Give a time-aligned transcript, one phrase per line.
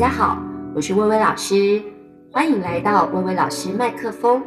[0.00, 0.38] 大家好，
[0.74, 1.82] 我是薇薇老师，
[2.32, 4.42] 欢迎来到薇薇老师麦克风。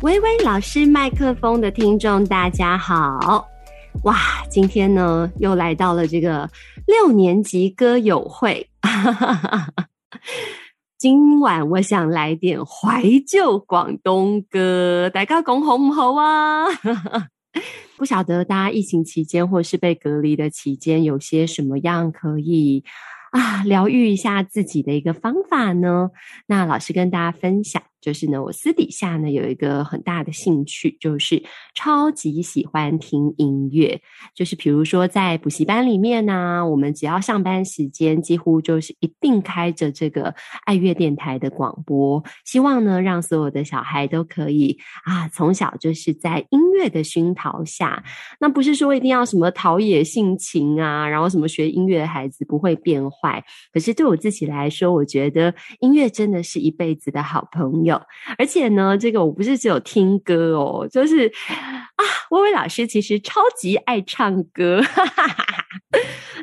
[0.00, 3.46] 薇薇老师麦克风的听众，大家好！
[4.04, 4.16] 哇，
[4.48, 6.48] 今天呢又来到了这个
[6.86, 8.70] 六年级歌友会，
[10.96, 16.64] 今晚我想来点怀旧广东歌，大家讲好唔好啊？
[18.00, 22.82] 不晓得大家疫情期间或是被隔离的期间，有些什么样可以
[23.30, 26.08] 啊疗愈一下自己的一个方法呢？
[26.46, 27.82] 那老师跟大家分享。
[28.00, 31.42] 就是呢，我私底下呢有一个很大的兴趣，就是
[31.74, 34.00] 超级喜欢听音乐。
[34.34, 40.34] 就是比如说在补习班里面呢、我们只要上班时间，几乎就是一定开着这个
[40.64, 48.02] 爱乐电台的广播，希望呢让所有的小孩都可以啊从小就是在音乐的熏陶下。
[48.40, 53.44] 那不是说一定要什么陶冶性情啊，然后什么学音乐的孩子不会变坏。
[53.72, 57.89] 可是对我自己来说，我觉得音乐真的是一辈子的好朋友。
[58.36, 64.82] 而且呢，这个我不是只有听歌哦，就是啊，薇薇老师其实超级爱唱歌。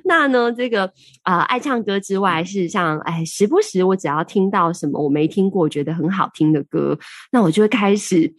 [0.03, 0.85] 那呢，这个
[1.23, 6.97] 啊、呃，爱唱歌之外，事实上，哎，时不时我只要听到什么我没听过、觉得很好听的歌，
[7.31, 8.33] 那我就会开始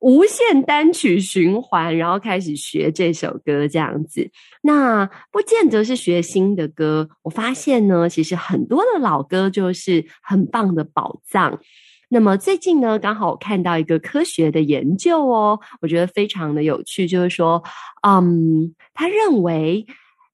[0.00, 4.28] 无限单曲循环，然后开始学这首歌这样子。
[4.62, 11.60] 那不见得是学新的歌，我发现呢，其实很多的老歌就是很棒的宝藏。
[12.08, 17.62] 那么最近呢，刚好我看到一个科学的研究哦，我觉得非常的有趣，就是说，
[18.06, 19.86] 嗯，他认为。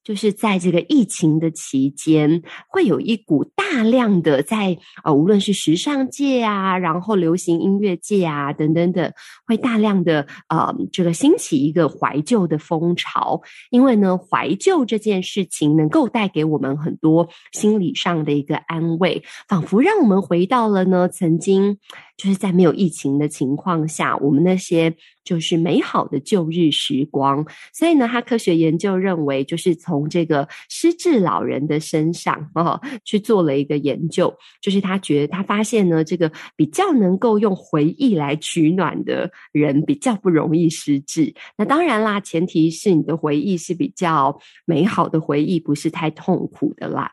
[0.05, 9.13] 就是在这个疫情的期间，会有一股大量的在呃，无论是时尚界啊，然后流行音乐界啊，等等等，
[9.47, 13.41] 会大量的呃，这个兴起一个怀旧的风潮。
[13.71, 21.79] 因为呢，怀旧这件事情能够带给我们很多心理上的一个安慰，仿佛让我们回到了呢曾经。
[22.17, 27.45] 就是在没有疫情的情况下，我们那些就是美好的旧日时光。
[27.73, 41.35] 所以呢，他科学研究认为，就是从这个失智老人的身上哦去做了一个研究，就是他觉得他发现呢，这个比较能够用回忆来取暖的人比较不容易失智。
[41.57, 47.11] 那当然啦，前提是你的回忆是比较美好的回忆，不是太痛苦的啦。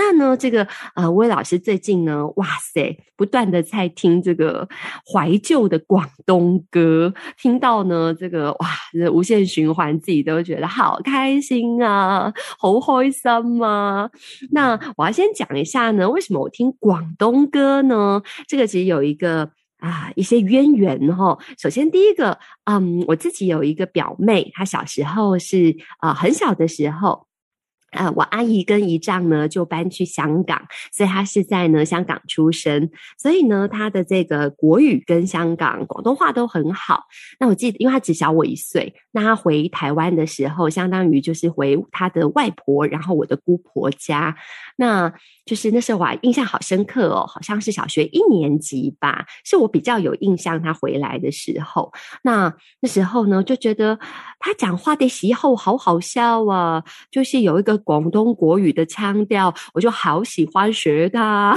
[0.00, 4.66] 那呢，这个呃，薇老师最近呢，哇塞，不断的在听这个
[5.04, 14.10] 怀旧的广东歌，听到呢这个哇，这无限循环，自己都觉得好开心啊，好开心啊。
[14.52, 18.22] 那我要先讲一下呢，为什么我听广东歌呢？
[18.48, 19.50] 这个其实有一个
[19.80, 21.38] 啊一些渊源哈。
[21.58, 27.26] 首先第一个，嗯，我自己有一个表妹，她小时候是啊很小的时候。
[27.90, 30.62] 呃，我阿姨跟姨丈呢就搬去香港，
[30.92, 37.04] 所以他是在呢香港出生，所以呢他的这个国语跟香港广东话都很好。
[37.38, 44.36] 那我记得，因为他只小我一岁，那他回台湾的时候，相当于就是回他的外婆，然后我的姑婆家。
[44.80, 45.12] 那
[45.44, 51.92] 就是那时候我印象好深刻哦，好像是小学一年级吧，是我比较有印象他回来的时候。
[52.22, 53.98] 那那时候呢，就觉得
[54.38, 57.78] 他讲话的时候好好笑啊，就是有一个。
[57.90, 61.56] 广东国语的腔调，我就好喜欢学他。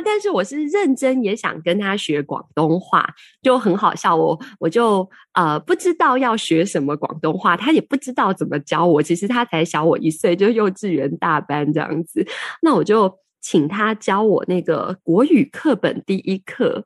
[0.00, 3.08] 但是我是认真也想跟他学广东话，
[3.42, 4.14] 就很好笑。
[4.14, 9.02] 我我就呃不知道要学什么广东话，他也不知道怎么教我。
[9.02, 12.26] 其实他才小我一岁，就幼稚园大班这样子。
[12.62, 16.84] 那我就请他教我那个国语课本第一课。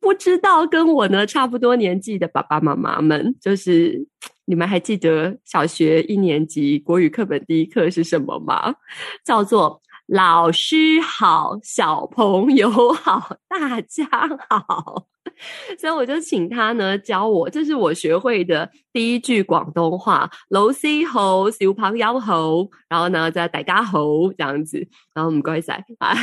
[0.00, 4.06] 不知道跟我呢差不多年纪的爸爸妈妈们，就是。
[4.48, 8.76] 你们还记得小学一年级国语课本第一课是什么吗？
[9.24, 14.06] 叫做“老师好，小朋友好，大家
[14.48, 15.06] 好”。
[15.78, 20.30] 所以我就请他呢教我，这是我学会的第一句广东话。
[20.50, 24.00] 老师好，小朋友好，然后呢再大家好
[24.36, 26.14] 这样子，然后唔该晒啊。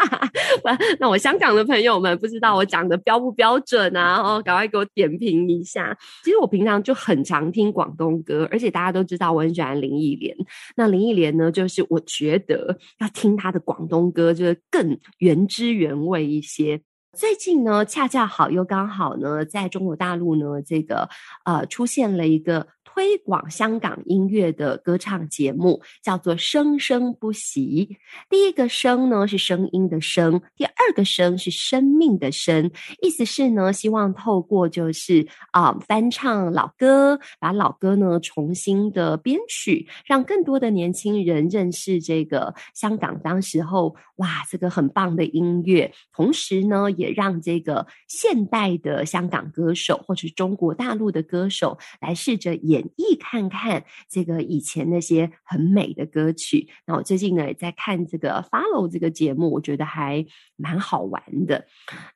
[1.00, 4.20] 那我香港的朋友们不知道我讲的标不标准啊？
[4.22, 5.96] 哦，赶快给我点评一下。
[6.24, 10.36] 其实我平常就很常听广东歌，而且大家都知道我很喜欢林忆莲。
[10.76, 16.80] 那林忆莲呢，就是我觉得要听她的广东歌，就是更原汁原味一些。
[17.14, 21.10] 最近呢，恰恰好又刚好呢，在中国大陆呢，这个
[21.44, 27.88] 呃出现了一个推广香港音乐的歌唱节目，叫做《生生不息》。
[28.28, 32.70] 第一个“声”呢是声音的“声”，第二个“生”是生命的“生”。
[33.00, 56.68] 意思是呢，希望透过就是啊、翻唱老歌，把老歌呢重新的编曲，让更多的年轻人认识这个香港当时候哇这个很棒的音乐，同时呢也让这个现代的香港歌手或者中国大陆的歌手来试着演绎看看这个以前那些很美的歌曲。
[56.86, 60.24] 那我最近呢也在看这个 Follow 这个节目，我觉得还
[60.56, 61.66] 蛮好玩的。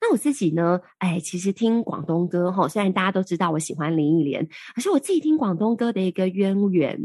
[0.01, 6.99] 那我自己呢，哎，其实听广东歌哈，虽然大家都知道我喜欢林忆莲，可是我自己听广东歌的一个渊源，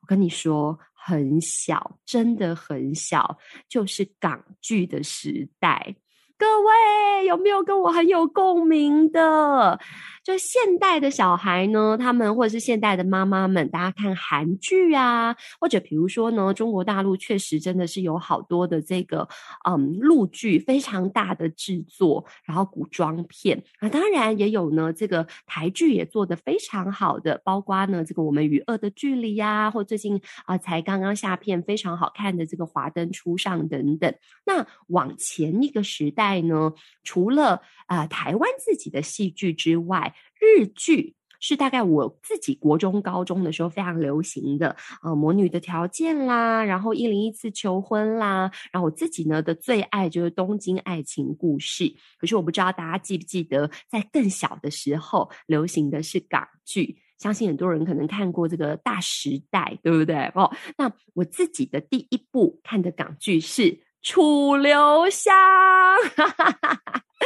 [0.00, 3.38] 我跟你说很小，真的很小，
[3.68, 5.96] 就是港剧的时代。
[6.38, 9.78] 各位有没有跟我很有共鸣的？
[10.24, 19.28] 就现代的小孩呢，他们或者是现代的妈妈们，大家看韩剧啊，或者比如说呢，中国大陆确实真的是有好多的这个
[19.68, 34.14] 嗯陆剧，非常大的制作，然后古装片啊，当然也有呢，这个台剧也做得非常好的，包括呢这个我们与恶的距离呀，或最近啊才刚刚下片非常好看的这个华灯初上等等。
[34.46, 36.72] 那往前一个时代呢，
[37.02, 51.84] 除了啊、台湾自己的戏剧之外，日剧是大概我自己国中、高中的时候非常流行的，呃《魔女的条件》啦，然后《一零一次求婚》啦，然后我自己呢的最爱就是《东京爱情故事》。
[52.18, 60.16] 可是我不知道大家记不记得，在更小的时候流行的是港剧，相信很多人可能看过这个《大时代》，对不对？
[60.36, 60.48] 哦，
[60.78, 63.62] 那我自己的第一部看的港剧是
[64.02, 65.34] 《楚留香》。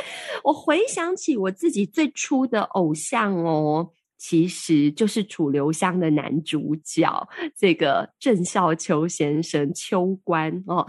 [0.44, 10.86] 我回想起我自己最初的偶像哦，其实就是楚留香的男主角，这个郑少秋先生秋官哦。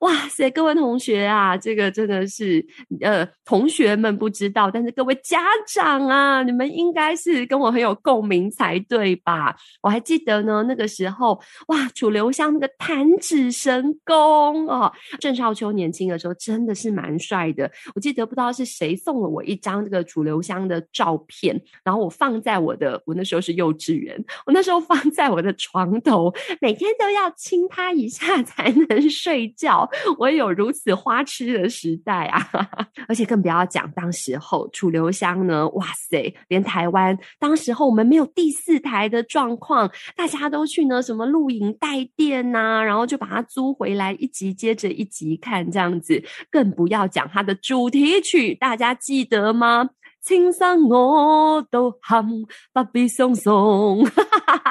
[0.00, 2.64] 哇塞，各位同学啊，这个真的是
[3.00, 9.54] 呃，同学们不知道，但是各位家长啊，你们应该是跟我很有共鸣才对吧？
[9.82, 17.70] 我还记得呢，那个时候哇，楚留香那个弹指神功哦，郑少秋年轻的时候真的是蛮帅的。
[17.94, 29.88] 我记得不知道是谁送了我一张这个楚留香的照片，然后我放在我的，我那时候是幼稚园，我那时候放在我的床头，每天都要亲他一下才能睡觉。
[30.18, 32.48] 我有如此花痴的时代啊，
[33.08, 49.90] 而且更不要讲当时候楚留香呢，哇塞，连台湾当时候我们没有第四台的状况，大家都去呢什么露营带电呐，然后就把它租回来，一集接着一集看这样子，更不要讲它的主题曲，大家记得吗？
[50.22, 52.26] 青山我都喊
[52.72, 54.02] 不必送送，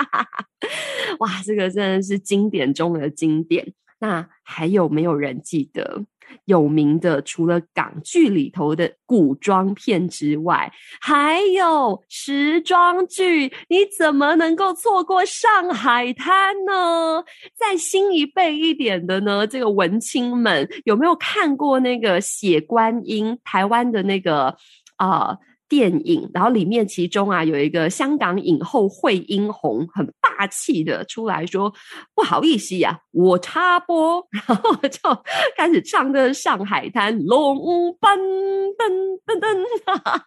[1.20, 3.74] 哇，这个真的是经典中的经典。
[4.02, 6.06] 那还有没有人记得
[6.46, 7.22] 有名的？
[7.22, 17.26] 除了港剧里头的古装片之外，还有时装剧，你怎么能够错过《上海滩》呢？
[17.58, 19.46] 再新一辈一点的呢？
[19.46, 23.34] 这个文青们有没有看过那个《血观音》？
[23.44, 24.56] 台湾的那个
[25.00, 25.38] 啊？
[25.70, 31.72] 电影，然后里面其中啊有一个香港影后惠英红，很霸气的出来说
[32.16, 34.28] ：“不好意思呀、我插播。
[34.34, 35.00] ”然后就
[35.56, 38.20] 开始唱的《上海滩》，龙奔
[38.80, 39.40] 噔噔
[39.86, 40.22] 噔，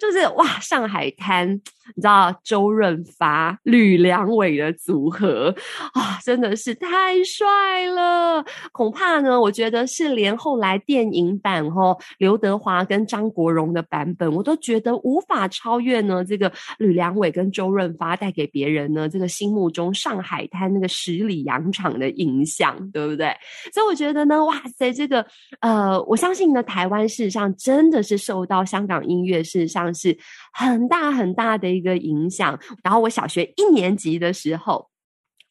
[0.00, 1.58] 就是哇，《上海滩》。
[1.96, 5.54] 你知道周润发、吕良伟的组合
[5.92, 8.42] 啊，真的是太帅了！
[8.72, 16.24] 恐怕呢，我觉得是连后来电影版哦，刘德华跟张国荣的版本，我都觉得无法超越呢。
[16.24, 23.26] 这个吕良伟跟周润发带给别人呢，这个心目中上海滩那个十里洋场的影响，对不对？
[23.74, 25.24] 所以我觉得呢，哇塞，这个
[25.60, 30.16] 呃，我相信呢，台湾事实上真的是受到香港音乐事实上是
[30.54, 31.74] 很大很大的。
[31.74, 34.88] 一个影响，然后我小学一年级的时候，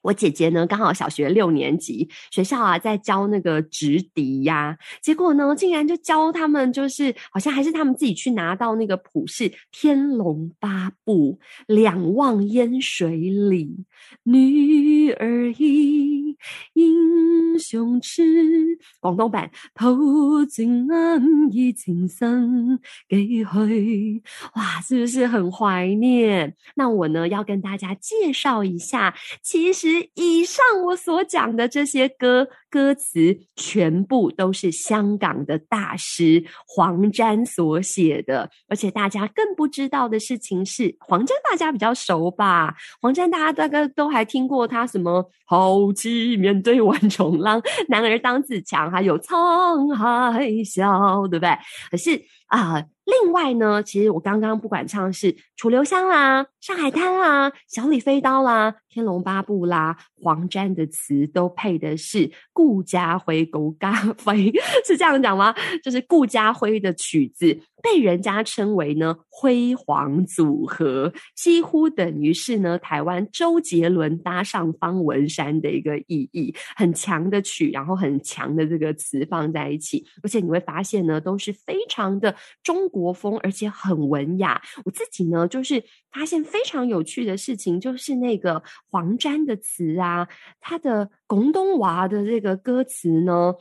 [0.03, 11.39] 我姐姐呢刚好小学六年级，学校啊在教那个直笛呀，结果呢竟然就教他们，就是好像还是他们自己去拿到那个谱是《天龙八部》，
[11.73, 13.85] 两望烟水里，
[14.23, 16.35] 女儿意，
[16.73, 24.21] 英雄痴，广东版投尽安意情深几许，
[24.55, 26.55] 哇，是不是很怀念？
[26.75, 29.92] 那我呢要跟大家介绍一下，其实。
[30.13, 38.49] 以上我所讲的这些歌歌词，全部都是香港的大师黄沾所写的。
[38.67, 42.75] 而且大家更不知道的事情是，黄沾大家比较熟吧？
[43.01, 51.57] 黄沾大家大概都还听过他什么“豪气面对万重浪，男儿当自强”，还有“沧海笑”，对不对？
[51.89, 52.83] 可是啊。
[53.05, 55.33] 另外呢，其实我刚刚不管唱是
[55.63, 64.51] 《楚留香》啦、《上海滩》啦、《小李飞刀》啦、《天龙八部》啦，黄沾的词都配的是顾家辉、狗咖啡，
[64.85, 65.55] 是这样讲吗？
[65.81, 67.57] 就是顾家辉的曲子。
[67.81, 84.61] 被人家称为呢辉煌组合，几乎等于是呢台湾周杰伦搭上方文山的一个意义，很强的曲，然后很强的这个词放在一起，而且你会发现呢都是非常的中国风，而且很文雅。
[84.85, 90.27] 我自己呢就是发现非常有趣的事情，就是那个黄沾的词啊，
[90.59, 93.53] 他的广东娃的这个歌词呢。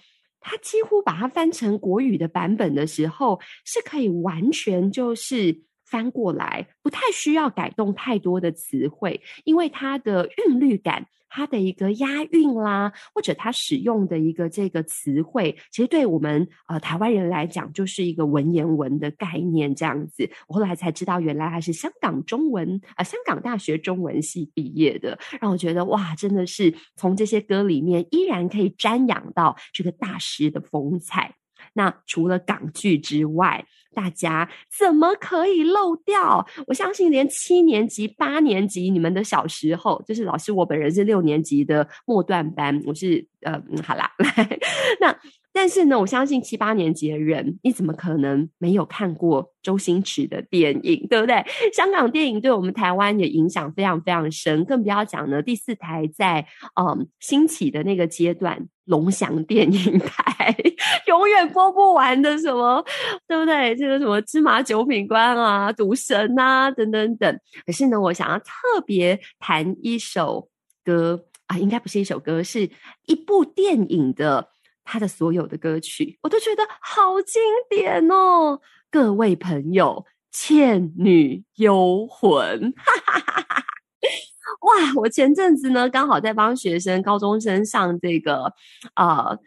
[0.45, 11.07] 他几乎把它翻成国语的版本的时候，是可以完全就是翻过来，不太需要改动太多的词汇，因为它的韵律感。
[11.35, 20.31] 它的一个押韵啦，或者它使用的一个这个词汇，其实对我们呃台湾人来讲，就是一个文言文的概念这样子。
[20.47, 31.37] 我后来才知道，原来他是香港中文啊、香港大学中文系毕业的，让我觉得哇，真的是从这些歌里面依然可以瞻仰到这个大师的风采。
[31.73, 36.47] 那除了港剧之外，大家怎么可以漏掉？
[36.67, 44.59] 我相信连七年级、八年级你们的小时候，就是老师，我本人是六年级的末段班，我是呃，好啦，来
[45.01, 45.17] 那。
[45.55, 51.45] 但是呢，我相信七八年级的人，你怎么可能没有看过周星驰的电影，对不对？
[51.75, 55.43] 香港电影对我们台湾也影响非常非常深，更不要讲呢。
[55.43, 56.47] 第四台在
[56.81, 60.55] 嗯兴起的那个阶段，龙翔电影台
[61.09, 62.85] 永远播不完的什么，
[63.27, 63.75] 对不对？
[63.75, 67.41] 这个什么芝麻九品官啊、赌神啊等等等。
[67.65, 70.49] 可是呢，我想要特别谈一首
[70.85, 72.71] 歌啊，应该不是一首歌，是
[73.07, 74.51] 一部电影的。
[74.85, 78.61] 他的所有的歌曲，我都觉得好经典哦！
[78.91, 80.05] 各位朋友，
[80.37, 83.65] 《倩女幽魂》哈哈哈哈，
[84.61, 84.93] 哇！
[84.97, 88.53] 我前阵子呢，刚好在帮学生、高中生上这个
[88.95, 89.39] 呃。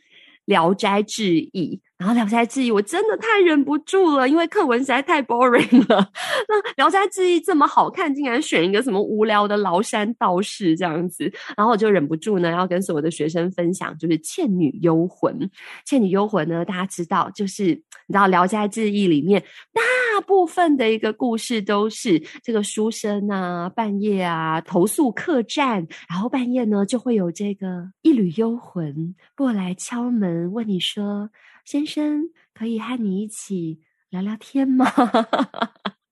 [0.47, 6.07] 《聊斋志异》，然后《聊斋志异》，我真的太忍不住了，因为课文实在太 boring 了。
[6.47, 11.24] 那《聊斋志异》这么好看，竟然选一个什么无聊的崂山道士这样子，
[11.57, 15.33] 然后我就忍不住呢，要跟所有的学生分享，就是《倩女幽魂》。
[15.83, 19.41] 《倩女幽魂》呢，大家知道，就是你知道《聊斋志异》里面
[19.74, 19.81] 大
[20.15, 30.53] 大部分的一个故事都是这个书生啊，半夜啊投宿客栈，然后半夜呢就会有这个一缕幽魂过来敲门。
[30.53, 31.29] 问你说
[31.67, 34.86] ：“先生，可以和你一起聊聊天吗？”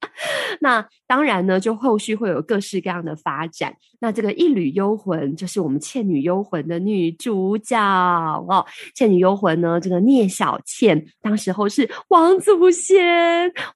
[0.60, 3.76] 那当然呢，就后续会有各式各样的发展。
[4.00, 13.02] 那这个一缕幽魂就是我们《倩女幽魂》的女主角哦，《倩女幽魂》呢，这个聂小倩当时候是王祖贤，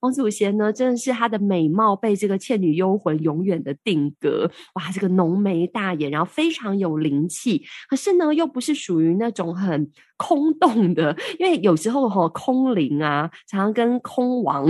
[0.01, 4.51] 王祖贤呢，真的是她的美貌被这个《倩女幽魂》永远的定格。
[4.73, 14.67] 哇，这个浓眉大眼，然后非常有灵气，可是呢，又不是属于那种很空洞的，因为有时候哈、哦，空灵啊，常常跟空王。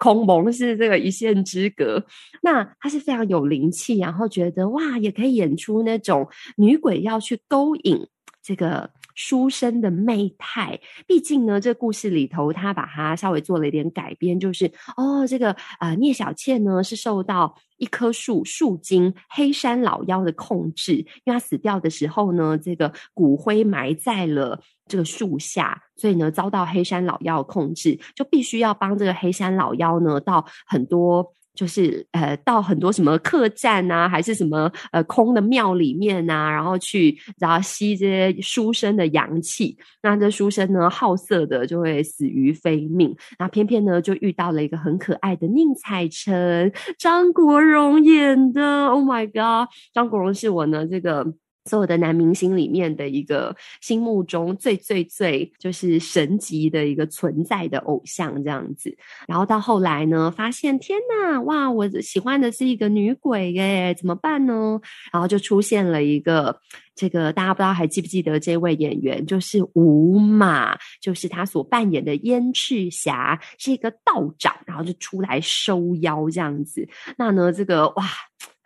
[0.00, 2.04] 空蒙是这个一线之隔，
[2.42, 8.06] 那他是非常有灵气，然后觉得哇，也可以演出那种女鬼要去勾引
[8.42, 10.78] 这个书生的媚态。
[11.04, 20.92] 毕竟呢，这故事里头他把它稍微做了一点改编，就是哦，这个呃聂小倩呢是受到一棵树树精黑山老妖的控制，
[21.24, 24.60] 因为他死掉的时候呢，这个骨灰埋在了。
[24.90, 39.76] 这个树下，所以呢，遭到黑山老妖控制，就必须要帮这个黑山老妖呢，到很多就是呃，到很多什么客栈啊，还是什么呃空的庙里面啊，然后去然后吸这些书生的阳气。
[40.00, 43.12] 那这书生呢，好色的就会死于非命。
[43.40, 48.86] 那偏偏呢，就遇到了一个很可爱的宁采臣，张国荣演的。
[48.86, 51.26] Oh my god，张国荣是我呢这个。
[51.68, 58.96] 所有的男明星里面的一个心目中最最最就是神级的一个存在的偶像这样子，
[59.28, 64.80] 然后到后来呢，发现天呐，哇，我喜欢的是一个女鬼耶，怎么办呢？
[65.12, 66.58] 然后就出现了一个
[66.94, 76.88] 这个大家不知道还记不记得这位演员，就是吴马，就是他所扮演的燕赤霞是一个道长，然后就出来收妖这样子。
[77.16, 78.04] 那呢，这个哇。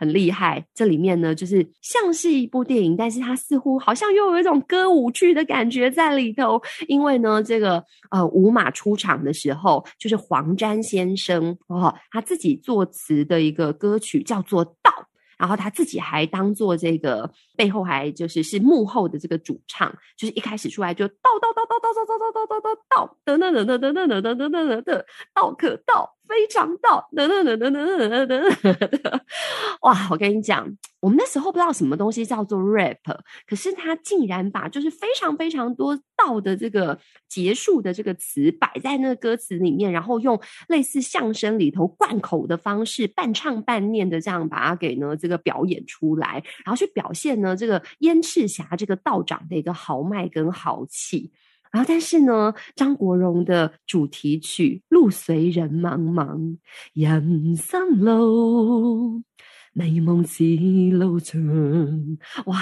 [0.02, 0.66] 很厉害。
[0.74, 6.60] 这里面呢，就是像是一部电影，但是它似乎好像又有一种歌舞剧的感觉在里头。
[6.88, 14.90] 因为呢，这个呃舞马出场的时候，就是黄沾先生哦，他自己作词的一个歌曲叫做《道》。
[15.38, 25.04] 然后他自己还当做这个背后还就是是幕后的这个主唱，就是一开始出来就道道道道道道道道道道道等等等等等等等等等等等
[25.34, 26.16] 道可道。
[26.28, 29.20] 非常道，等等等等等等等等，
[29.82, 30.08] 哇！
[30.10, 30.66] 我跟你讲，
[31.00, 32.96] 我们那时候不知道什么东西叫做 rap，
[33.46, 51.30] 可是他竟然把就是非常非常多道的这个结束的这个词摆在那个歌词里面，然后用类似相声里头贯口的方式，半唱半念的这样把它给呢这个表演出来，然后去表现呢这个燕赤霞这个道长的一个豪迈跟豪气。
[51.70, 56.36] 然后，但是呢，张国荣的主题曲《路随人茫茫》，
[56.92, 59.22] 人生路，
[59.72, 60.44] 美梦似
[60.90, 61.40] 路长。
[62.44, 62.58] 哇，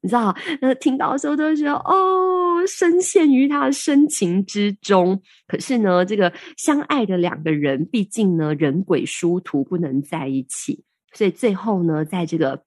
[0.00, 5.20] 你知道，那听到的时候都觉得哦，深陷于他的深情之中。
[5.46, 10.82] 可是呢，这个相爱的两个人，毕竟呢，人鬼殊途，不能在一起。
[11.12, 12.64] 所以最后呢，在这个。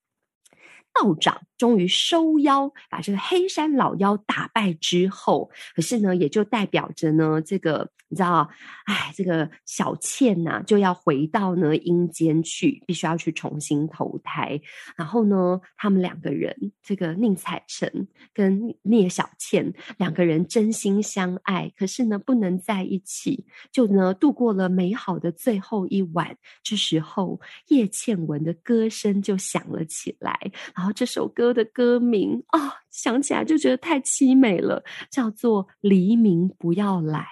[0.94, 7.92] 道长终于收妖，把这个黑山老妖打败之后，可是呢，也就代表着呢，这个。
[8.12, 8.50] 你知道，
[8.86, 14.60] 哎，这个小倩呐、啊，就要回到呢阴间去，必须要去重新投胎。
[14.96, 26.36] 然后呢，他们两个人，这个宁采臣跟聂小倩两个人真心相爱，可是呢，不能在一起，就呢度过了美好的最后一晚。
[26.64, 34.82] 这时候，叶倩文的歌声就响了起来，然后这首歌的歌名啊、哦，想起来就觉得太凄美了，
[35.12, 37.28] 叫做《黎明不要来》。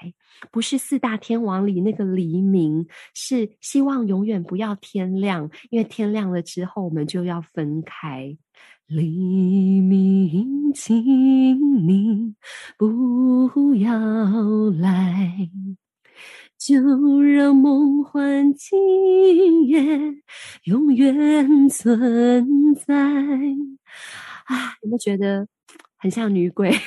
[0.51, 8.37] 不是四大天王里那个黎明，是希望永远不要天亮，因为天亮了之后我们就要分开。
[8.87, 12.35] 黎明，请你
[12.77, 13.97] 不要
[14.71, 15.49] 来，
[16.57, 19.81] 就让梦幻今夜
[20.63, 22.93] 永远存在。
[24.45, 25.47] 啊，有没有觉得？
[25.99, 26.69] 很像女鬼，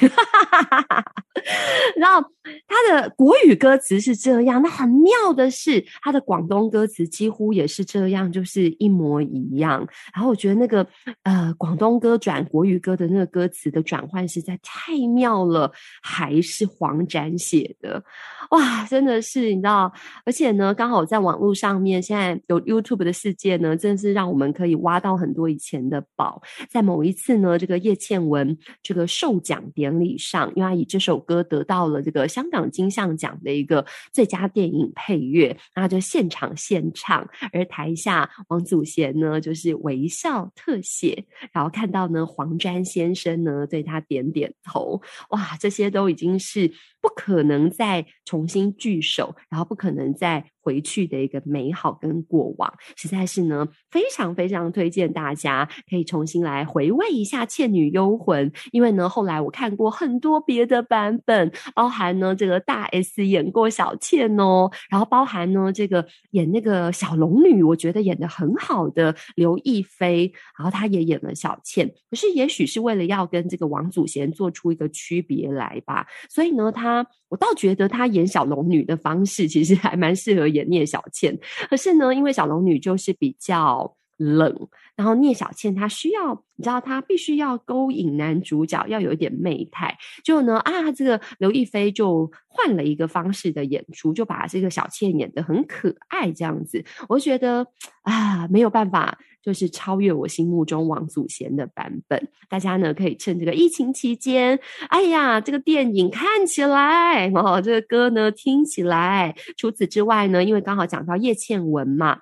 [1.96, 2.25] 然后
[2.68, 9.87] 他的国语歌词是这样，那很妙的是，他的广东歌词几乎也是这样，就是一模一样。
[10.14, 10.87] 然后我觉得那个
[11.25, 18.03] 呃广东歌转国语歌的那个歌词的转换实在太妙了，还是黄展写的，
[18.51, 19.92] 哇，真的是你知道，
[20.25, 26.40] 而且呢，刚好在网络上面现在有 YouTube 的世界呢，真的是让我们可以挖到很多以前的宝。
[26.70, 29.00] 在某一次呢，这个叶倩文这个。
[29.07, 46.73] 授奖典礼上，因为他以这首歌得到了这个香港金像奖的一个最佳电影配乐，那就现场献唱，而台下王祖贤呢就是微笑特写，然后看到呢黄沾先生呢对他点点头，哇，这些都已经是。
[47.03, 77.07] 不可能再重新聚首，然后不可能再回去的一个美好跟过往，实在是呢非常非常推荐大家可以重新来回味一下《倩女幽魂》，因为呢后来我看过很多别的版本，包含呢这个大 S 演过小倩哦，然后包含呢这个演那个小龙女，我觉得演的很好的刘亦菲，然后她也演了小倩，可是也许是为了要跟这个王祖贤做出一个区别来吧，所以呢她。
[77.31, 81.39] 我倒觉得他演小龙女的方式其实还蛮适合演聂小倩，
[81.71, 89.97] 可是呢，因为小龙女就是比较冷，然后聂小倩她需要，你知道，她必须要勾引男主角，要有一点媚态。
[90.23, 97.67] 就呢，啊，这个刘亦菲就换了一个方式的演出，就把这个小倩演得很可爱，这样子，我觉得
[98.03, 102.29] 啊，没有办法，就是超越我心目中王祖贤的版本。
[102.48, 109.35] 大家呢可以趁这个疫情期间，哎呀，这个电影看起来，哦，这个歌呢听起来。
[109.57, 112.20] 除此之外呢，因为刚好讲到叶倩文嘛。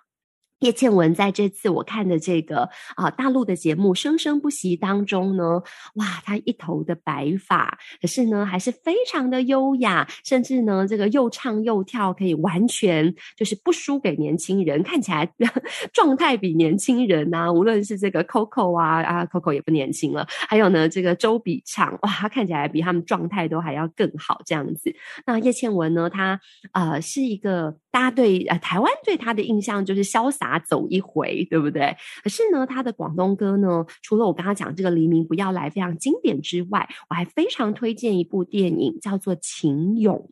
[0.60, 5.62] 叶倩文在这次我看的这个啊、大陆的节目《生生不息》当中呢，
[5.94, 15.32] 哇，她一头的白发，可是呢还是非常的优雅，甚至呢这个又唱又跳，可以完全就是不输给年轻人，看起来
[15.94, 24.92] 状态比年轻人啊，无论是这个 Coco 啊啊 Coco 也不年轻了，还有呢这个周笔畅，哇，他看起来比他们状态都还要更好这样子。
[25.24, 26.40] 那叶倩文呢，她
[26.72, 30.47] 呃是一个大家对呃台湾对她的印象就是潇洒。
[30.48, 31.94] 拿走一回，对不对？
[32.22, 40.30] 可是呢，他的广东歌呢，除了我刚刚讲这个《黎明不要来》非常经典之外，我还非常推荐一部电影，叫做《情勇》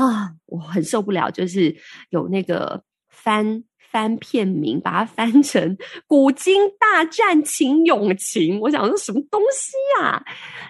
[0.00, 1.76] 啊，我很受不了，就是
[2.10, 5.76] 有那个翻翻片名，把它翻成
[6.06, 8.58] 《古今大战秦俑情》。
[8.60, 10.22] 我想说什么东西啊？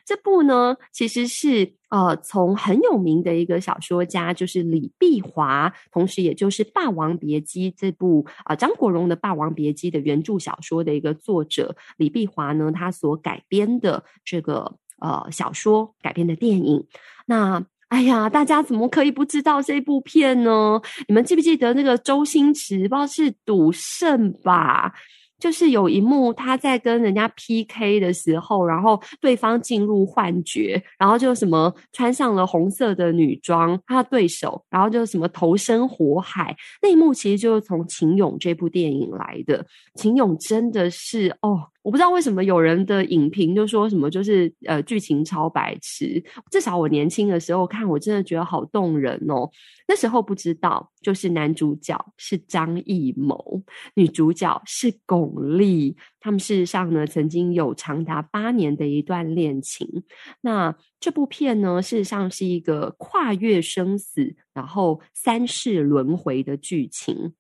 [0.04, 16.86] 这部呢，其实是呃，从很有名的一个小说家，就是李碧华，同时也就是《霸王别姬》这部啊、张国荣的《霸王别姬》的原著小说的一个作者李碧华呢，他所改编的这个呃小说改编的电影。
[17.26, 20.80] 那哎呀，大家怎么可以不知道这部片呢？
[21.08, 24.92] 你们记不记得那个周星驰，不知道是赌圣吧？
[25.40, 36.54] 就是有一幕，他在跟人家 PK 的时候，然后对方进入幻觉，然后就什么穿上了红色的女装，他的对手，然后就什么投身火海。
[36.80, 39.64] 那一幕其实就是从《秦勇》这部电影来的，
[39.96, 41.70] 《秦勇》真的是哦。
[41.82, 49.48] 我不知道为什么有人的影评就说什么就是呃剧情超白痴，至少我年轻的时候看我真的觉得好动人哦。
[49.88, 53.62] 那时候不知道，就是男主角是张艺谋，
[53.94, 60.04] 女主角是巩俐，他们事实上呢曾经有长达八年的一段恋情。
[60.42, 67.32] 那这部片呢事实上是一个跨越生死，然后三世轮回的剧情。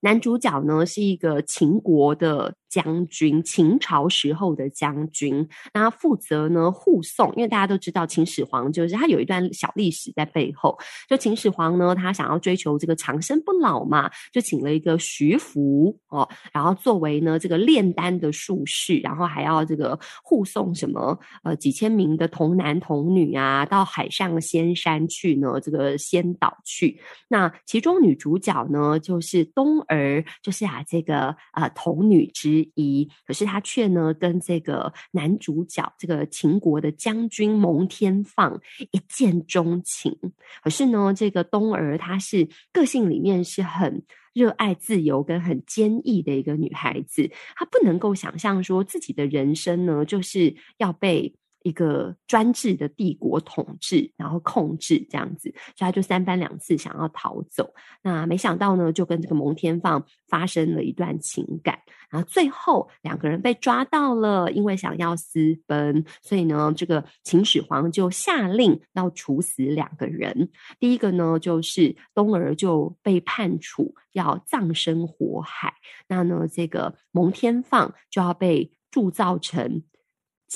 [0.00, 10.76] 男主角呢是一个秦国的将军，秦朝时候的将军，那负责呢护送，因为大家都知道秦始皇就是他有一段小历史在背后。
[11.08, 26.98] 就秦始皇呢，他想要追求这个长生不老嘛，就请了一个徐福哦，然后作为呢这个炼丹的术士，然后还要这个护送什么呃几千名的童男童女啊到海上仙山去呢这个仙岛去。
[27.28, 30.24] 那其中女主角呢就是东儿。
[30.42, 40.16] 就是啊，这个啊童女之一，可是她却呢跟这个男主角这个秦国的将军蒙天放一见钟情。
[40.62, 51.34] 可是呢，这个东儿她是个性里面是很热爱自由跟很坚毅的一个女孩子，她不能够想象说自己的人生呢就是要被。
[51.64, 57.72] 一个专制的帝国统治，然后控制这样子，所以他就三番两次想要逃走。
[58.02, 70.50] 那没想到呢，就跟这个蒙天放发生了一段情感，然后最后两个人被抓到了，因为想要私奔，所以呢，这个秦始皇就下令要处死两个人。
[70.78, 75.72] 第一个呢，就是东儿就被判处要葬身火海，
[76.08, 79.82] 那呢，这个蒙天放就要被铸造成。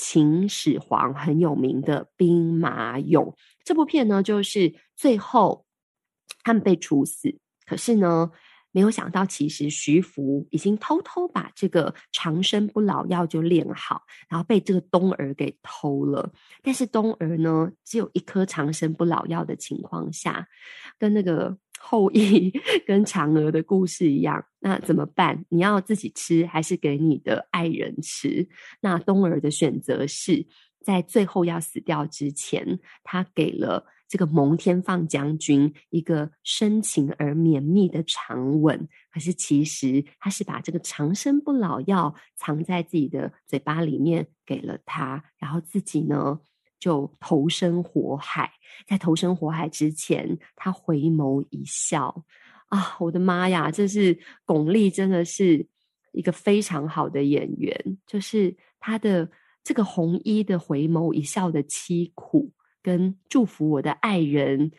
[0.01, 3.35] 秦始皇很有名的兵马俑，
[3.65, 5.65] 这部片呢，就是最后
[6.41, 7.37] 他们被处死。
[7.65, 8.31] 可是呢，
[8.71, 16.31] 没有想到，其实徐福已经偷偷把这个长生不老药就炼好，然后被这个东儿给偷了。
[16.63, 20.47] 但是东儿呢，只有一颗长生不老药的情况下，
[20.97, 21.57] 跟那个。
[21.79, 22.51] 后羿
[22.85, 25.45] 跟嫦娥的故事一样，那怎么办？
[25.49, 28.47] 你要自己吃，还是给你的爱人吃？
[28.81, 30.45] 那东儿的选择是
[30.83, 38.87] 在最后要死掉之前，他给了这个蒙天放将军一个深情而绵密的长吻。
[39.11, 46.39] 可是其实他是把这个长生不老药藏在自己的嘴巴里面给了他，然后自己呢，
[46.79, 48.49] 就投身火海，
[48.87, 52.23] 在投身火海之前，他回眸一笑
[52.69, 52.95] 啊！
[52.99, 55.67] 我的妈呀，这是巩俐，真的是
[56.13, 57.97] 一个非常好的演员。
[58.07, 59.29] 就是他的
[59.63, 64.71] 这个红衣的回眸一笑的凄苦，跟祝福我的爱人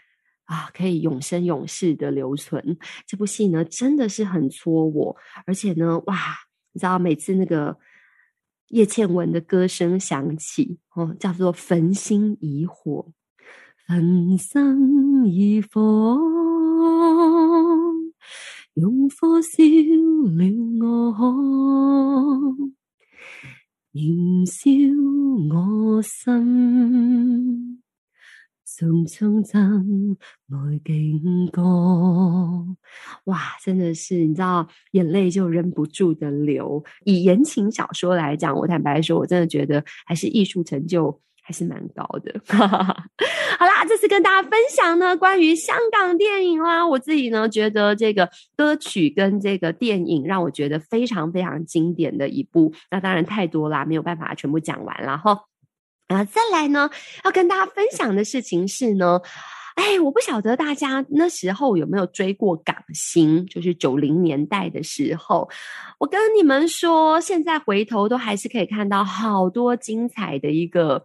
[0.45, 2.79] 啊，可以永生永世的留存。
[3.07, 6.17] 这部戏呢，真的是很戳我，而且呢，哇，
[6.73, 7.77] 你知道每次那个。
[8.71, 13.13] 叶倩文的歌声响起，哦，叫做“焚心以火”，
[13.87, 16.19] 焚心以火，
[18.75, 19.63] 用火烧
[20.37, 20.45] 了
[21.19, 22.57] 我，
[23.93, 24.71] 燃烧
[25.53, 27.70] 我心。
[28.79, 32.67] 匆匆 zan 来经过，
[33.25, 36.83] 哇，真的是你知道，眼泪就忍不住的流。
[37.05, 42.41] 以言情小说来讲，我坦白说，我真的觉得还是艺术成就还是蛮高的。
[42.47, 52.73] 好啦，这次跟大家分享呢，关于香港电影啦，我自己呢觉得这个歌曲跟这个电影让我觉得非常非常经典的一部。
[52.91, 55.39] 那当然太多啦，没有办法全部讲完了哈。
[56.11, 56.91] 啊再来呢，
[57.25, 59.21] 要跟大家分享的事情是呢，
[59.75, 65.49] 哎，我不晓得大家那时候有没有追过港星，就是九零年代的时候。
[65.99, 71.05] 我跟你们说，现在回头都还是可以看到好多精彩的一个，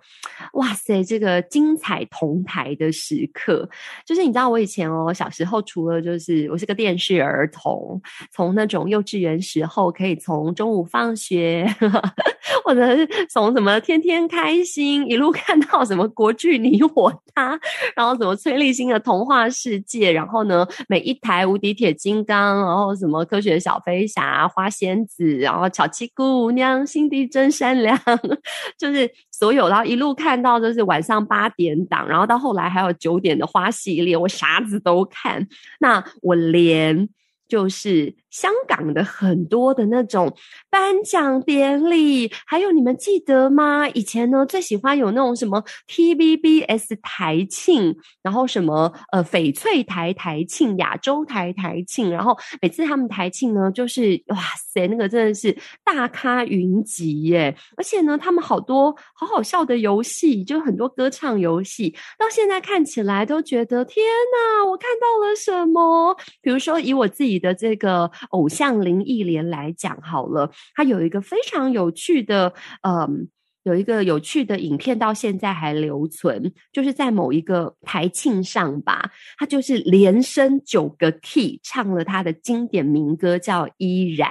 [0.54, 3.70] 哇塞，这个精彩同台的时刻。
[4.06, 8.02] 就是你知道，我以前哦，小时候除了就是我是个电视儿童，
[8.32, 11.68] 从那种幼稚园时候可以从中午放学，
[12.64, 17.60] 或者是从什么天天开心一路看到什么国剧你我他，
[17.98, 28.00] 然后什么崔丽星的童话世界，然后呢，每一台无敌铁金刚，然后什么科学小飞侠、花仙子，然后巧七姑娘心地真善良，
[28.80, 35.46] 就是所有，然后一路看到就是晚上八点档，然后到后来还有九点的花系列，我啥子都看，
[35.82, 37.10] 那我连。
[37.48, 40.36] 就是香港的很多的那种
[40.70, 43.88] 颁奖典礼，还有你们记得吗？
[43.88, 54.38] 以前呢，最喜欢有那种什么 TVBS 台庆，然后什么呃翡翠台台庆、亚洲台台庆，然后每次他们台庆呢，就是哇
[54.74, 57.56] 塞，那个真的是大咖云集耶！
[57.78, 66.14] 而且呢，他们好多好好笑的游戏，就很多歌唱游戏，到现在看起来都觉得天哪，我看到了什么？
[66.42, 67.40] 比如说以我自己。
[67.46, 73.30] 的这个偶像林忆莲来讲好了，她有一个非常有趣的，嗯。
[73.66, 79.10] 有一个有趣的影片，到现在还留存，就是在某一个台庆上吧，
[79.40, 84.30] 她就是连升九个 key 唱了她的经典民歌，叫《依然》。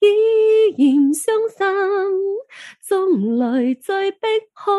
[0.00, 1.66] 依然伤心，
[2.90, 4.18] 送来在碧
[4.52, 4.72] 海。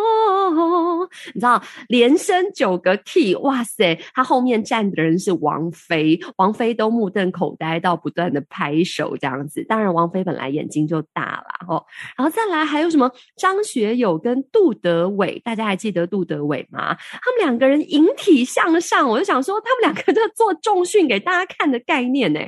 [1.34, 3.98] 你知道，连升九个 key，哇塞！
[4.14, 9.64] 他后面站的人是王菲，王菲都目瞪口呆到不断的拍手这样子。
[9.64, 11.86] 当然，王菲本来眼睛就大了哦。
[12.18, 14.02] 然后再来还有什么张学。
[14.02, 16.96] 友跟杜德伟，大家还记得杜德伟吗？
[16.96, 22.40] 他们两个人引体向上，我就想说，他们两个就做重训给大家看的概念呢。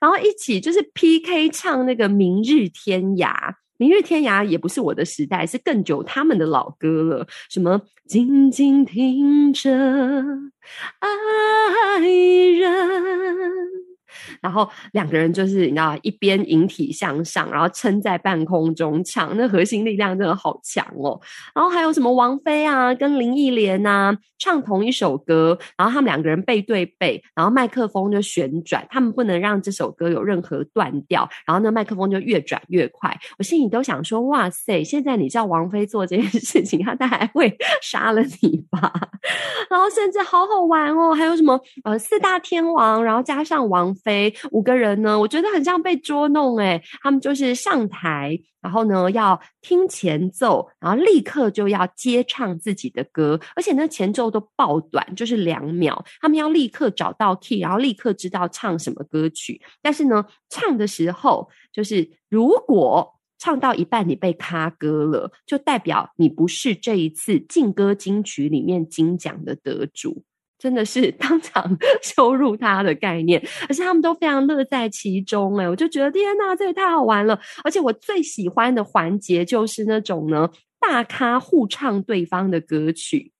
[0.00, 3.32] 然后一起就是 PK 唱那个《明日天涯》，
[3.80, 7.26] 《明日天涯》也不是我的时代，是更久他们的老歌了。
[7.48, 9.70] 什么静静听着，
[10.98, 13.89] 爱人。
[14.40, 21.20] 然后两个人就是你知道，一边引体向上，然后撑在半空中唱，那核心力量真的好强哦。
[21.54, 33.16] 然后还有什么王菲啊，跟林忆莲啊，唱同一首歌，然后他们两个人背对背，然后麦克风就旋转，他们不能让这首歌有任何断掉，然后那麦克风就越转越快。
[33.38, 38.92] 我心里都想说，哇塞，现在你叫王菲做这件事情， 他大概会杀了你吧？
[39.70, 44.34] 然后甚至好好玩哦，还有什么呃四大天王，然后加上王飞。
[44.50, 59.60] 五个人呢，我觉得很像被捉弄诶，他们就是上台，然后呢要听前奏，然后立刻就要接唱自己的歌，而且那前奏都爆短，就是两秒，他们要立刻找到 key，然后立刻知道唱什么歌曲。
[59.80, 70.22] 但是呢，唱的时候就是如果唱到一半你被卡歌了，就代表你不是这一次劲歌金曲里面金奖的得主。
[70.60, 77.40] 真的是 当场 羞辱他的概念，而且他们都非常乐在其中哎，我就觉得天哪，这也太好玩了！
[77.64, 83.32] 而且我最喜欢的环节就是那种呢，大咖互唱对方的歌曲，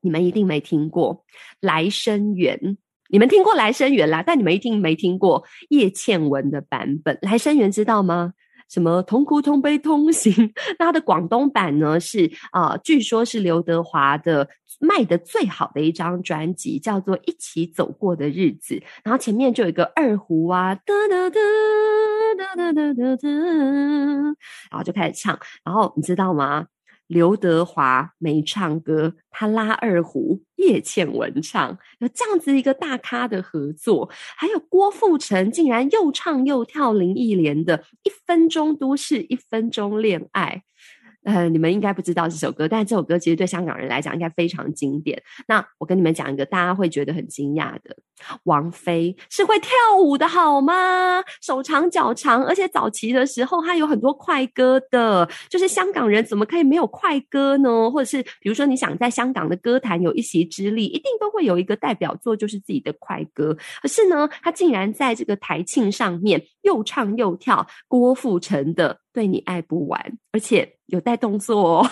[0.00, 1.14] 你们一定没听过
[1.60, 2.58] 《来生缘》，
[3.10, 8.32] 你们听过《来生缘》啦，但你们一定没听过叶倩文的版本，《来生缘》知道吗？
[8.72, 10.32] 什么同哭同悲同行？
[10.80, 12.00] 那它的广东版呢？
[12.00, 14.48] 是啊、呃，据说是刘德华的
[14.80, 18.74] 卖的最好的一张专辑，叫做《一起走过的日子》。
[19.04, 21.38] 然后前面就有一个二胡啊，哒哒哒
[22.38, 23.28] 哒哒哒哒哒，
[24.70, 25.38] 然后就开始唱。
[25.62, 26.66] 然后你知道吗？
[27.12, 40.62] 刘德华没唱歌，他拉二胡，叶倩文唱，有这样子一个大咖的合作，还有郭富城竟然又唱又跳林忆莲的《一分钟都市一分钟恋爱》。
[41.24, 45.22] 呃，你们应该不知道这首歌，但是这首歌其实对香港人来讲应该非常经典。
[45.46, 47.96] 那我跟你们讲一个大家会觉得很惊讶的，
[48.44, 51.22] 王菲是会跳舞的好吗？
[51.40, 57.90] 手长脚长，而且早期的时候她有很多快歌的，就是香港人怎么可以没有快歌呢？
[57.90, 63.56] 或者是比如说你想在香港的歌坛有一席之地，一定都会有一个代表作，就是自己的快歌。
[63.80, 68.98] 可是呢，她竟然在这个台庆上面又唱又跳郭富城的。
[69.12, 70.00] 对你爱不完，
[70.32, 71.86] 而且有带动作哦，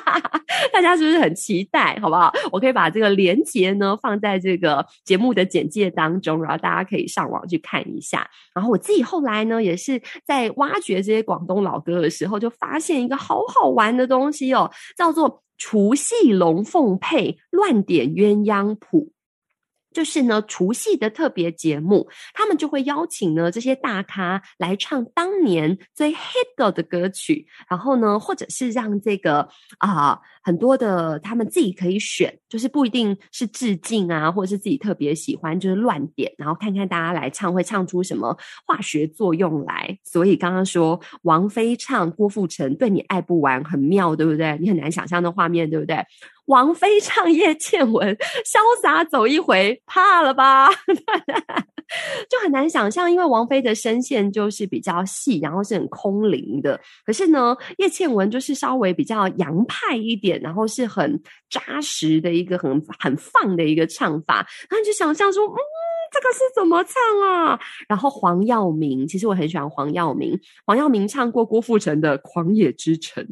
[0.72, 1.98] 大家是不是很期待？
[2.00, 2.32] 好不好？
[2.50, 8.28] 我可以把这个连接呢放在这个节目的简介当中，然后大家可以上网去看一下。
[8.54, 19.10] 然后我自己后来呢，也是在挖掘这些广东老歌的时候，就发现一个好好玩的东西哦，叫做《除戏龙凤配乱点鸳鸯谱》。
[19.94, 39.96] 就是呢，除夕的特别节目，他们就会邀请呢这些大咖来唱当年最 hit 的歌曲，然后呢，或者是让这个啊、很多的他们自己可以选，就是不一定是致敬啊，或者是自己特别喜欢，就是乱点，然后看看大家来唱会唱出什么化学作用来。
[40.04, 44.58] 所以刚刚说王菲唱郭富城对你爱不完很妙，对不对？
[44.60, 46.04] 你很难想象的画面，对不对？
[46.46, 50.68] 王菲唱叶倩文，潇洒走一回，怕了吧？
[52.28, 56.80] 就很难想象，因为王菲的声线就是比较细，然后是很空灵的。
[57.04, 64.36] 可是呢，叶倩文就是稍微比较洋派一点，然后是很扎实的一个很很放的一个唱法。
[64.68, 65.58] 然后你就想象说，嗯。
[66.14, 66.92] 这个是怎么唱
[67.28, 67.58] 啊？
[67.88, 70.38] 然后黄耀明，其实我很喜欢黄耀明。
[70.64, 73.26] 黄耀明唱过郭富城的《狂野之城》，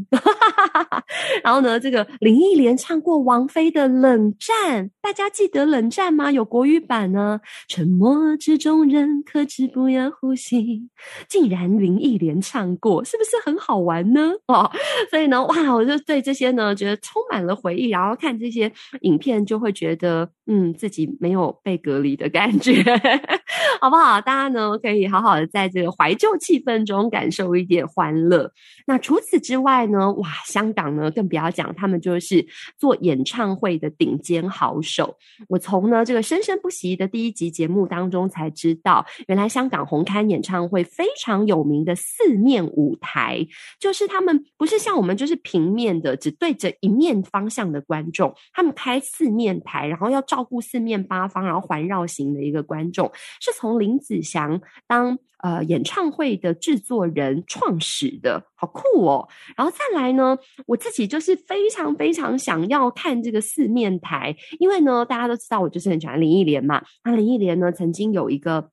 [1.44, 6.32] 然后呢，这个林忆莲唱过王菲的《冷战》，大家记得《冷战》吗？
[6.32, 7.40] 有国语版呢。
[7.68, 10.88] 沉默之中，人可知不要呼吸。
[11.28, 14.32] 竟然林忆莲唱过，是不是很好玩呢？
[14.48, 14.68] 哦，
[15.08, 17.90] 所以呢，哇，我就对这些呢，觉得充满了回忆。
[17.90, 22.71] 然后看这些影片，就会觉得，嗯，自己没有被隔离的感觉。
[23.80, 24.20] 好不好？
[24.20, 28.50] 大家呢可以好好的在这个怀旧气氛中感受一点欢乐。
[28.86, 30.12] 那除此之外呢？
[30.12, 32.46] 哇，香港呢更不要讲，他们就是
[32.78, 35.16] 做演唱会的顶尖好手。
[35.48, 43.46] 我从呢这个生生不息的第一集节目当中才知道，原来香港红磡演唱会非常有名的四面舞台，
[43.78, 52.61] 就是他们不是像我们就是平面的，只对着一面方向的观众，他们开四面台，然后要照顾四面八方，然后环绕型的一个。
[52.62, 59.28] 观众是从林子祥当呃演唱会的制作人创始的，好酷哦！
[59.56, 66.82] 然后再来呢，我自己就是非常非常想要看这个四面台，因为呢，大家都知道我就是很喜欢林忆莲嘛。
[67.04, 68.70] 那林忆莲呢，曾经有一个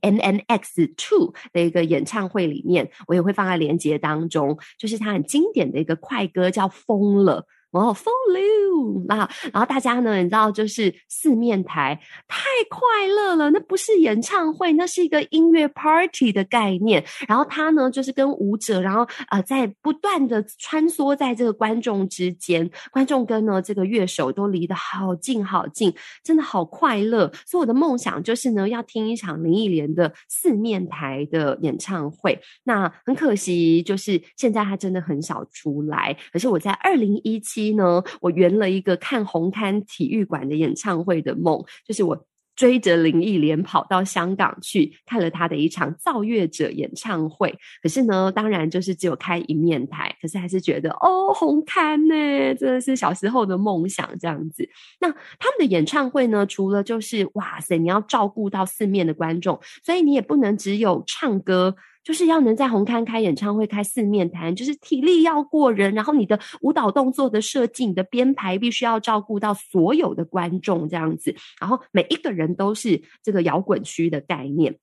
[0.00, 7.42] MNX Two 的一个演唱会里面，我也会放在连接当中，就是他很经典的一个快歌叫《疯了》。
[7.80, 17.04] 哦，Follow you 那，然后大家呢，你知道，就是四面台太快乐了，那不是演唱会，那是一个音乐 party 的概念。
[17.26, 27.28] 然后他呢，就是跟舞者，然后呃，在不断的穿梭在这个观众之间，观众跟呢这个乐手都离得好近好近，真的好快乐。
[27.44, 32.40] 所以我的梦想就是呢，要听一场林忆莲的四面台的演唱会。
[32.62, 36.16] 那很可惜，就是现在他真的很少出来。
[36.32, 37.63] 可是我在二零一七。
[37.72, 47.52] 呢，我圆了一个看红磡体育馆的演唱会的梦，就是我追着林忆莲跑到香港去看了他的一场造乐者演唱会。
[47.82, 54.68] 可是呢，当然就是只有开一面台，可是还是觉得哦，红磡呢，真的是小时候的梦想这样子。
[55.00, 61.74] 那他们的演唱会呢，除了就是哇塞，你要照顾到四面的观众，所以你也不能只有唱歌。
[62.04, 74.76] 就是要能在红磡开演唱会，开四面台，就是体力要过人，然后你的舞蹈动作的设计、你的编排，必须要照顾到所有的观众这样子，然后每一个人都是这个摇滚区的概念。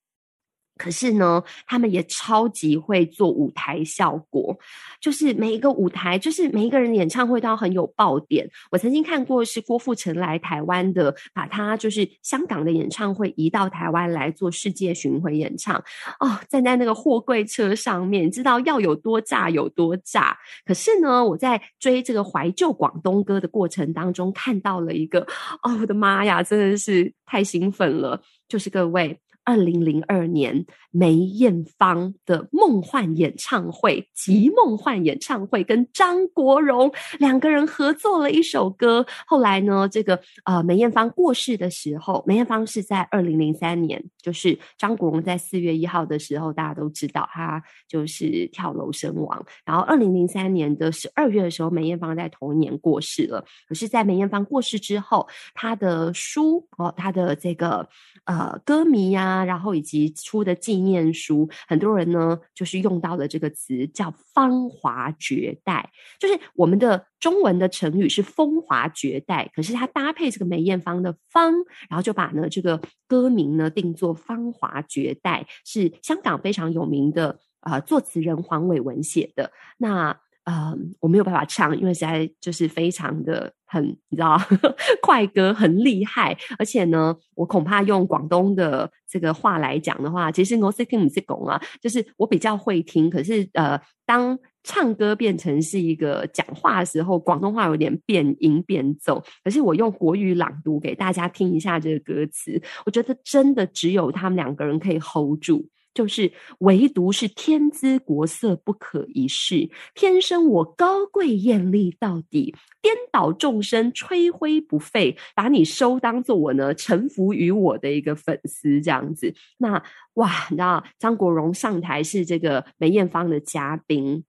[0.77, 4.57] 可是呢，他们也超级会做舞台效果，
[4.99, 8.49] 就是每一个舞台，就是每一个人演唱会都很有爆点。
[8.71, 15.75] 我曾经看过是郭富城来台湾的，把他就是香港的演唱会移到台湾来做世界巡回演唱。
[16.19, 20.35] 哦，站在那个货柜车上面，知道要有多炸有多炸。
[20.65, 25.19] 可是呢，我在追这个怀旧广东歌的过程当中，看到了一个，
[25.61, 29.19] 哦，我的妈呀，真的是太兴奋了，就是各位。
[29.51, 39.05] 二零零二年，梅艳芳的梦幻演唱会，集梦幻演唱会跟张国荣两个人合作了一首歌。
[39.27, 49.45] 后来呢，这个呃梅艳芳过世的时候，梅艳芳是在二零零三年，就是张国荣在四月一号的时候，大家都知道他就是跳楼身亡。
[49.65, 53.43] 然后二零零三年的十二月的时候，梅艳芳在同一年过世了。
[53.67, 57.85] 可是，在梅艳芳过世之后，他的书哦，他的这个
[58.23, 71.53] 呃歌迷呀、然后以及出的纪念书，很多人呢就是用到了这个词叫“芳华绝代”，就是我们的中文的成语是“风华绝代”，可是它搭配这个梅艳芳的“芳”，
[71.89, 79.51] 然后就把呢这个歌名呢定作“芳华绝代”，是香港非常有名的啊、呃、作词人黄伟文写的。
[79.77, 84.39] 那呃，我没有办法唱，因为实在就是非常的很，你知道，
[85.01, 105.69] 快歌很厉害，而且呢，我恐怕用广东的这个话来讲的话，其实我是听不是讲啊，就是我比较会听，可是呃，当唱歌变成是一个讲话的时候，广东话有点变音变奏，可是我用国语朗读给大家听一下这个歌词，我觉得真的只有他们两个人可以 hold 住。
[105.93, 119.33] 就是唯独是天姿国色不可一世，天生我高贵艳丽到底，颠倒众生吹灰不废，把你收当做我呢臣服于我的一个粉丝这样子。
[119.57, 119.83] 那
[120.13, 124.23] 哇，你知道张国荣上台是这个梅艳芳的嘉宾。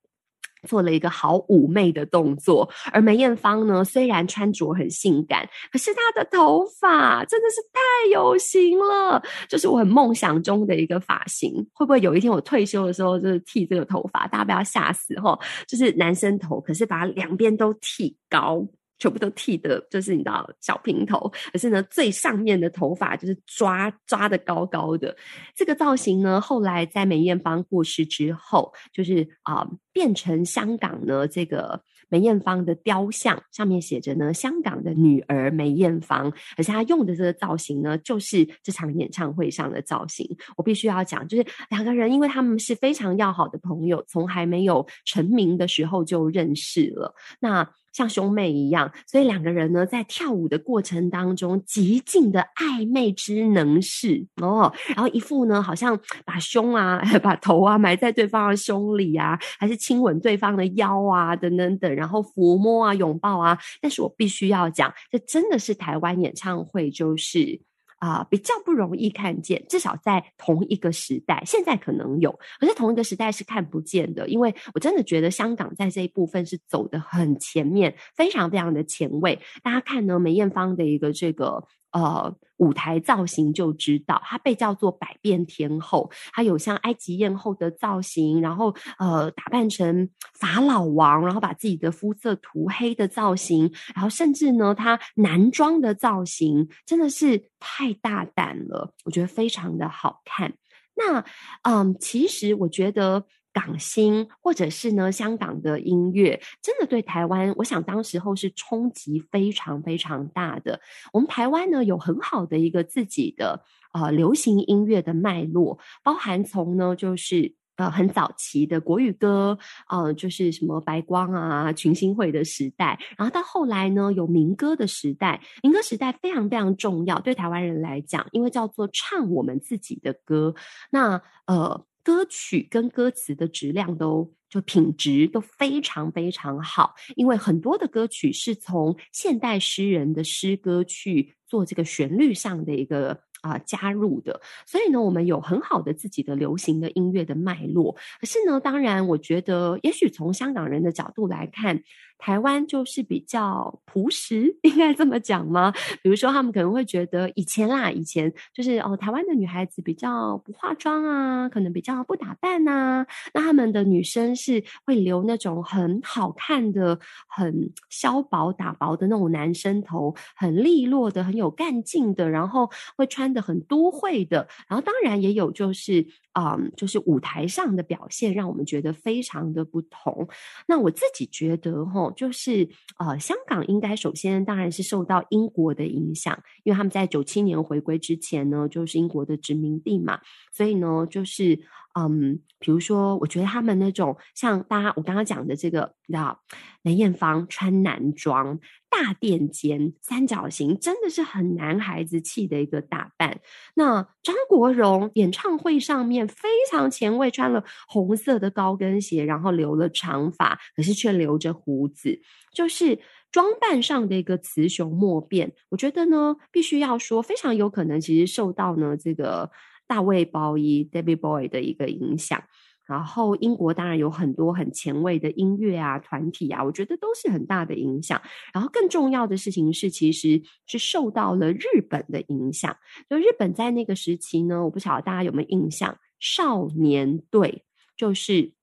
[0.69, 11.53] 做了一个好妩媚的动作，而梅艳芳呢，虽然穿着很性感，可是她的头发真的是太有型了，就是我很梦想中的一个发型。
[11.73, 14.27] 会不会有一天我退休的时候，就是剃这个头发？
[14.29, 18.67] 大家不要吓死哈，就是男生头，可是把两边都剃高。
[19.03, 25.17] 全部都剃的，就是你知道小平头，可是呢，最上面的头发就是抓抓的高高的。
[25.57, 40.25] 这个造型呢，后来在梅艳芳过世之后，就是啊、变成香港呢这个梅艳芳的雕像，上面写着呢“香港的女儿梅艳芳”，而且她用的这个造型呢，就是这场演唱会上的造型。
[40.57, 47.13] 我必须要讲，就是两个人，因为他们是非常要好的朋友，从还没有成名的时候就认识了。
[47.41, 63.59] 那像兄妹一样，所以两个人呢，在跳舞的过程当中，极尽的暧昧之能事哦，然后一副呢，好像把胸啊、 把头啊埋在对方的胸里啊，还是亲吻对方的腰啊，等等等，然后抚摸啊、拥抱啊。
[63.81, 67.61] 但是我必须要讲，这真的是台湾演唱会，就是。
[68.03, 74.29] 啊、比较不容易看见，至少在同一个时代，现在可能有，可是同一个时代是看不见的。
[74.29, 79.39] 因为我真的觉得香港在这一部分是走得很前面，非常非常的前卫。
[79.63, 81.65] 大家看呢，梅艳芳的一个这个。
[81.93, 86.11] 呃，舞台造型就知道，她被叫做百变天后。
[86.33, 100.55] 她有像埃及艳后的造型，然后呃，打扮成法老王，然后把自己的肤色涂黑的造型，然后甚至呢，她男装的造型真的是太大胆了，我觉得非常的好看。
[100.95, 101.25] 那
[101.63, 103.25] 嗯，其实我觉得。
[103.53, 110.81] 港星或者是呢，香港的音乐，真的对台湾，我想当时候是冲击非常非常大的。
[111.13, 130.55] 我们台湾呢，有很好的一个自己的呃流行音乐的脉络，包含从呢就是呃很早期的国语歌，呃就是什么白光啊、群星会的时代，然后到后来呢有民歌的时代，民歌时代非常非常重要，对台湾人来讲，因为叫做唱我们自己的歌，
[130.91, 131.85] 那呃。
[132.05, 147.97] 歌曲跟歌词的质量都就品质都非常非常好，因为很多的歌曲是从现代诗人的诗歌去做这个旋律上的一个啊、加入的，所以呢，我们有很好的自己的流行的音乐的脉络。
[148.21, 151.83] 可是呢，当然，我觉得也许从香港人的角度来看。
[152.25, 155.73] 台湾就是比较朴实， 应该这么讲吗？
[156.05, 163.05] 比如说，他们可能会觉得以前啦，以前就是哦，台湾的女孩子比较不化妆啊，可能比较不打扮啊。
[163.35, 166.97] 那他们的女生是会留那种很好看的、
[167.27, 174.47] 很削薄打薄的那种男生头，很利落的、很有干劲的，然后会穿得很都会的。
[174.69, 176.07] 然后当然也有就是。
[176.35, 180.29] 嗯，就是舞台上的表现让我们觉得非常的不同。
[180.67, 182.69] 那我自己觉得，哈，就是
[182.99, 190.21] 呃，香港应该首先当然是受到英国的影响，因为他们在九七年回归之前呢，就是英国的殖民地嘛，
[190.53, 191.61] 所以呢，就是。
[191.99, 196.41] 嗯，比如说，我觉得他们那种像大家我刚刚讲的这个，你知道，
[196.83, 203.41] 梅艳芳穿男装、大垫肩、三角形，真的是很男孩子气的一个打扮。
[203.75, 212.21] 那张国荣演唱会上面非常前卫，穿了红色的高跟鞋，然后留了长发，可是却留着胡子，
[212.55, 212.99] 就是
[213.31, 215.53] 装扮上的一个雌雄莫辨。
[215.69, 219.51] 我觉得呢，必须要说，非常有可能其实受到呢这个。
[219.93, 222.43] 大卫鲍伊 David Bowie 的一个影响，
[222.87, 228.19] 然后英国当然有很多很前卫的音乐啊、团体啊，我觉得都是很大的影响。
[228.55, 232.75] 然后更重要的事情是，其实是受到了日本的影响。
[233.11, 237.65] 就日本在那个时期呢，我不晓得大家有没有印象，少年队
[237.95, 238.55] 就是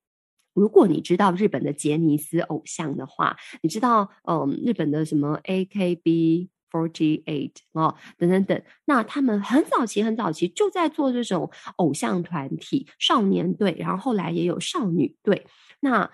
[0.55, 6.49] 如果你知道日本的杰尼斯偶像的话，你知道嗯，日本的什么 AKB。
[6.71, 15.45] Forty Eight 哦，等等等，那他们很早期很早期就在做这种偶像团体少年队，然后后来也有少女队。
[15.79, 16.09] 那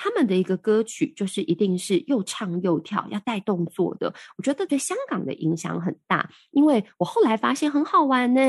[0.00, 4.14] 他们的一个歌曲就是一定是又唱又跳，要带动作的。
[4.36, 8.40] 我觉得对香港的影响很大，因为我后来发现很好玩呢。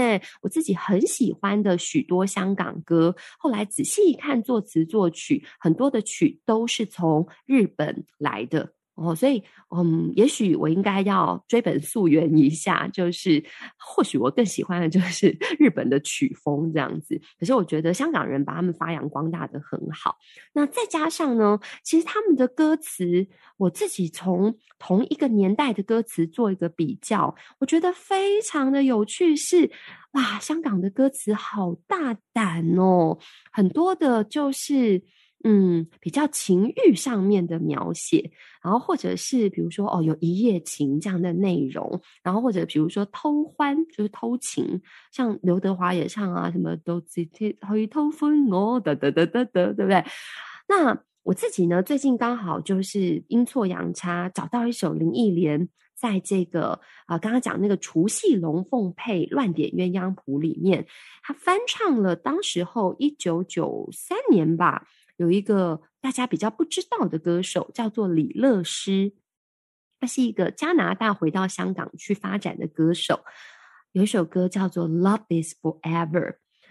[0.44, 8.74] 我自己很喜欢的许多香港歌，后来仔细一看，作词作曲很多的曲都是从日本来的。
[9.02, 9.44] 哦，所以，
[9.76, 13.44] 嗯，也许我应该要追本溯源一下，就是
[13.78, 17.20] 或许我更喜欢的就是 日本的曲风这样子。
[17.40, 20.18] 可是我觉得香港人把他们发扬光大得很好。
[20.54, 23.28] 那再加上呢，其实他们的歌词，
[23.58, 29.50] 我自己从同一个年代的歌词做一个比较，我觉得非常的有趣是。
[29.50, 29.72] 是
[30.12, 33.18] 哇，香港的歌词好大胆哦，
[33.52, 35.02] 很多的就是。
[35.46, 38.30] 嗯，比较情欲上面的描写，
[38.62, 44.82] 然后或者是比如说哦，有一夜情这样的内容，然后或者比如说偷欢，就是偷情，
[45.14, 50.04] 像刘德华也唱啊，什么都直接去偷欢哦，得得得得得，对不对？
[50.68, 56.72] 那我自己呢，最近刚好就是阴错阳差找到一首林忆莲在这个
[57.06, 60.86] 啊、呃，刚刚讲那个除夕龙凤配乱点鸳鸯谱里面，
[61.24, 64.86] 他翻唱了当时候一九九三年吧。
[65.20, 69.12] 有一个大家比较不知道的歌手，叫做李乐诗，
[70.00, 73.20] 他是一个加拿大回到香港去发展的歌手。
[73.92, 76.10] 有一首歌叫做《Love Is Forever》，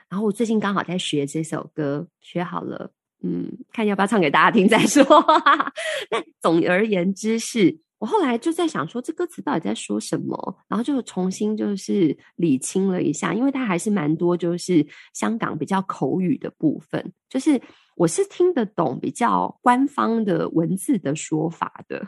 [0.08, 2.90] 然后我最近刚好在学这首歌，学好了，
[3.22, 5.04] 嗯，看要不要唱给大家听再说。
[6.10, 7.80] 那总而言之是。
[7.98, 10.56] 我后来就在想说，这歌词到底在说什么？
[10.68, 17.60] 然后就重新就是理清了一下，因为它还是蛮多，就是香港比较口语的部分，就是
[17.96, 22.06] 我是听得懂比较官方的文字的说法的。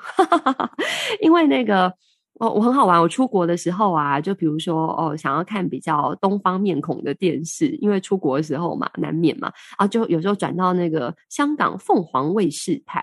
[1.21, 1.93] 因为那个
[2.35, 13.03] 哦，我很好玩，我出国的时候啊，就比如说哦，想要看比较东方面孔的电视，因为出国的时候嘛，难免嘛，啊，就有时候转到那个香港凤凰卫视台。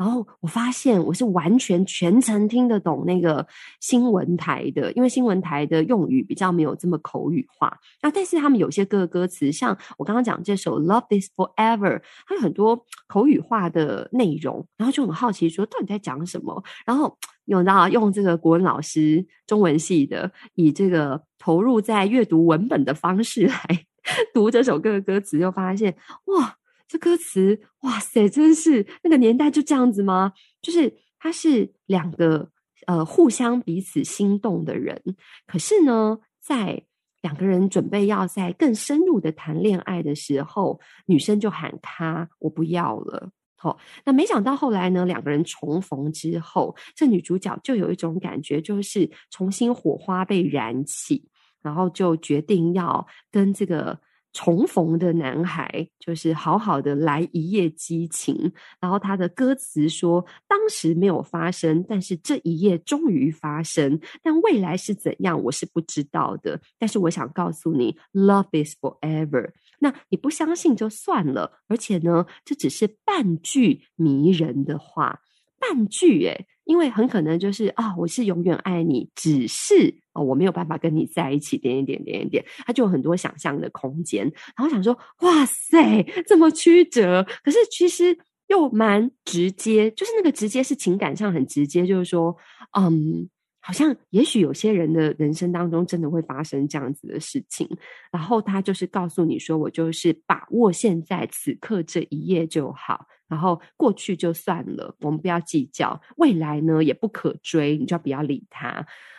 [0.00, 3.46] 然后我发现我是完全全程听得懂那个
[3.80, 7.78] 新闻台的，因为新闻台的用语比较没有这么口语化。
[8.00, 16.64] 那但是他们有些歌的歌词，像我刚刚讲这首《Love This Forever》，它有很多口语化的内容，然后就很好奇说到底在讲什么。
[16.86, 23.84] 然后有到用这个国文老师中文系的，以这个投入在阅读文本的方式来
[24.32, 25.94] 读这首歌的歌词，就发现
[26.24, 26.56] 哇。
[26.90, 30.32] 这歌词，哇塞，真是那个年代就这样子吗？
[30.60, 32.50] 就是他是两个
[32.88, 35.00] 呃互相彼此心动的人，
[35.46, 36.82] 可是呢，在
[37.22, 43.30] 两个人准备要在更深入的谈恋爱的时候，女生就喊他，我不要了。
[43.54, 51.24] 好、那没想到后来呢，两个人重逢之后，这女主角就有一种感觉，就是重新火花被燃起，
[51.62, 53.96] 然后就决定要跟这个。
[54.32, 66.60] 重逢的男孩就是好好的来一夜激情，然后他的歌词说，当时没有发生，但是这一夜终于发生，但未来是怎样，我是不知道的。
[66.78, 69.50] 但是我想告诉你，Love is forever。
[69.80, 75.20] 那你不相信就算了，而且呢，这只是半句迷人的话，
[75.58, 76.46] 半句诶。
[76.64, 79.92] 因为很可能就是啊、我是永远爱你，只是
[80.22, 84.24] 我没有办法跟你在一起，点一点点点点，他就有很多想象的空间。
[84.56, 88.16] 然后想说，哇塞，这么曲折，可是其实
[88.48, 92.36] 又蛮直接，就是那个直接是情感上很直接，就是说，
[92.78, 93.28] 嗯，
[93.60, 97.68] 好像也许有些人的人生当中真的会发生这样子的事情。
[98.10, 103.06] 然后他就是告诉你说，我就是把握现在此刻这一夜就好。
[103.30, 105.98] 然后过去就算了，我们不要计较。
[106.18, 108.68] 未来呢，也不可追，你就不要理他。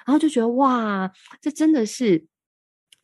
[0.06, 2.28] 然后就觉得哇，这真的是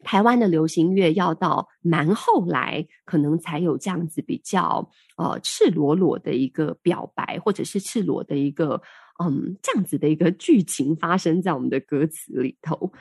[0.04, 4.88] 台湾的流行乐，要到蛮后来，可能才有这样子比较
[5.18, 8.82] 呃赤裸裸的一个表白，或者是赤裸的一个。
[9.20, 12.92] 嗯，这样子的一个剧情发生在我们的歌词里头，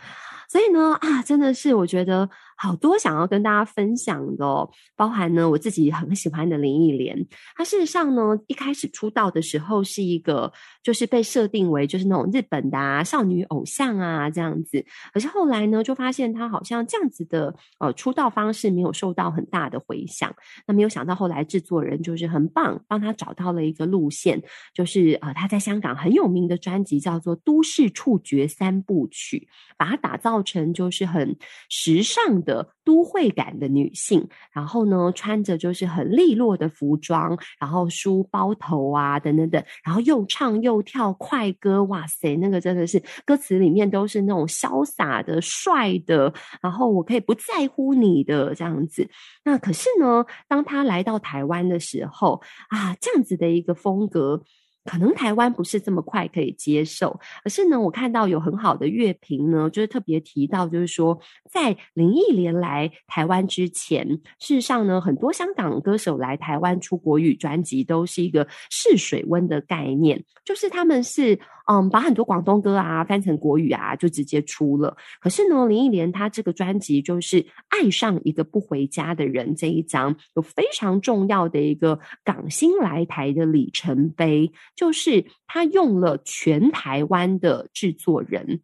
[0.48, 10.50] 所以呢，啊，真的是我觉得好多想要跟大家分享的，包含呢我自己很喜欢的林忆莲，她事实上呢一开始出道的时候是一个
[10.82, 20.34] 就是被设定为就是那种日本的啊少女偶像啊这样子，可是后来呢就发现她好像这样子的呃出道方式没有受到很大的回响，
[20.66, 24.42] 那没有想到后来制作人就是很棒，帮她找到了一个路线，
[24.72, 25.94] 就是呃她在香港。
[26.05, 31.36] 很很有名的专辑叫做《都市触觉三部曲》，把它打造成就是很
[31.68, 46.32] 时尚的都会感的女性，然后呢，穿着就是很利落的服装，然后梳包头啊，等等等，然后又唱又跳快歌，哇塞，那个真的是歌词里面都是那种潇洒的、帅的，
[46.62, 49.10] 然后我可以不在乎你的这样子。
[49.42, 54.44] 那可是呢，当他来到台湾的时候啊，这样子的一个风格。
[54.86, 61.18] 可能台湾不是这么快可以接受，而是呢，我看到有很好的乐评呢，就是特别提到，就是说，
[61.50, 64.08] 在林忆莲来台湾之前，
[64.38, 71.38] 事实上呢，很多香港歌手来台湾出国语专辑都是一个试水温的概念，就是他们是。
[71.66, 74.96] 嗯，把很多广东歌啊翻成国语啊，就直接出了。
[75.20, 88.60] 可是呢，林忆莲她这个专辑就是《爱上一个不回家的人》这一张，有非常重要的一个港星来台的里程碑，就是她用了全台湾的制作人。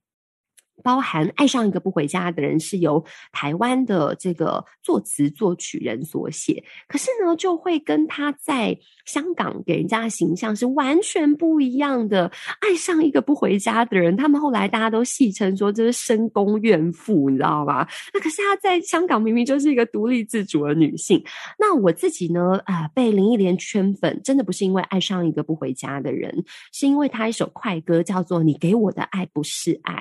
[0.83, 12.31] 包含爱上一个不回家的人是由台湾的这个作词作曲人所写，可是呢，就会跟他在香港给人家的形象是完全不一样的。
[12.61, 17.89] 爱上一个不回家的人，他们后来大家都戏称说这是深宫怨妇，你知道吧？
[18.13, 21.23] 那可是他在香港明明就是一个独立自主的女性。
[21.59, 29.95] 那我自己呢，啊、呃，被林忆莲圈粉，真的不是因为爱上一个不回家的人，是因为他一首快歌叫做《你给我的爱不是爱》。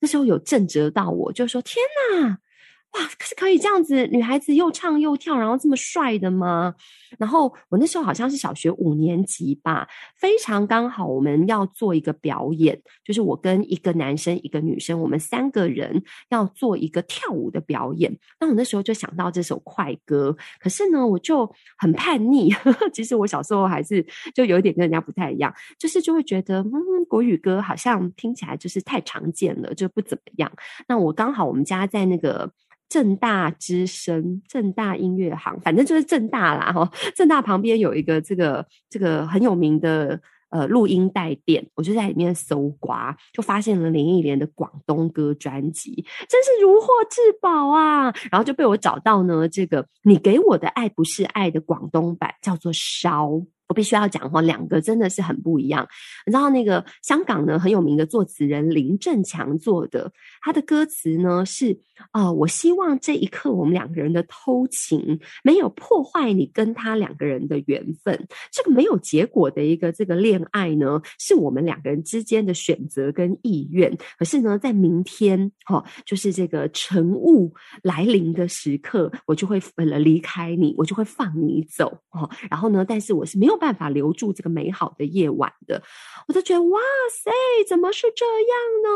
[0.00, 1.76] 那时候有震慑到我，就说：“天
[2.20, 2.38] 哪！”
[2.94, 6.74] 哇，可是可以这样子，女孩子又唱又跳，然后这么帅的吗？
[7.18, 18.16] 然后我那时候好像是小学五年级吧，非常刚好我们要做一个表演，就是我跟一个男生一个女生，我们三个人要做一个跳舞的表演。
[18.38, 22.54] 那我那时候就想到这首快歌，可是呢，我就很叛逆。
[22.94, 30.52] 其实我小时候还是就有一点跟人家不太一样，就是就会觉得，嗯，国语歌好像听起来就是太常见了，就不怎么样。
[30.86, 32.52] 那我刚好我们家在那个。
[32.88, 36.90] 正大之声，正大音乐行，反正就是正大啦哈。
[37.14, 40.20] 正大旁边有一个这个这个很有名的
[40.50, 48.14] 呃录音带店，我就在里面搜刮，就发现了林忆莲的广东歌专辑，真是如获至宝啊！
[48.30, 53.42] 然后就被我找到呢，这个你给我的爱不是爱的广东版，叫做烧。
[53.68, 55.86] 我必须要讲哈，两个真的是很不一样。
[56.26, 60.12] 你知道那个香港呢很有名的作词人林振强做的，
[60.42, 61.78] 他的歌词呢是
[62.10, 68.26] 啊、我希望这一刻我们两个人的偷情没有破坏你跟他两个人的缘分。
[68.50, 73.96] 这个没有结果的一个这个恋爱呢，是我们两个人之间的选择跟意愿。
[74.18, 77.54] 可是呢，在明天哈、哦，就是这个晨雾
[77.84, 82.28] 来临的时刻，我就会呃离开你，我就会放你走哦。
[82.50, 83.53] 然后呢，但是我是没有。
[83.54, 85.80] 没有办法留住这个美好的夜晚的，
[86.26, 86.80] 我都觉得哇
[87.10, 87.30] 塞，
[87.68, 88.88] 怎么是这样呢？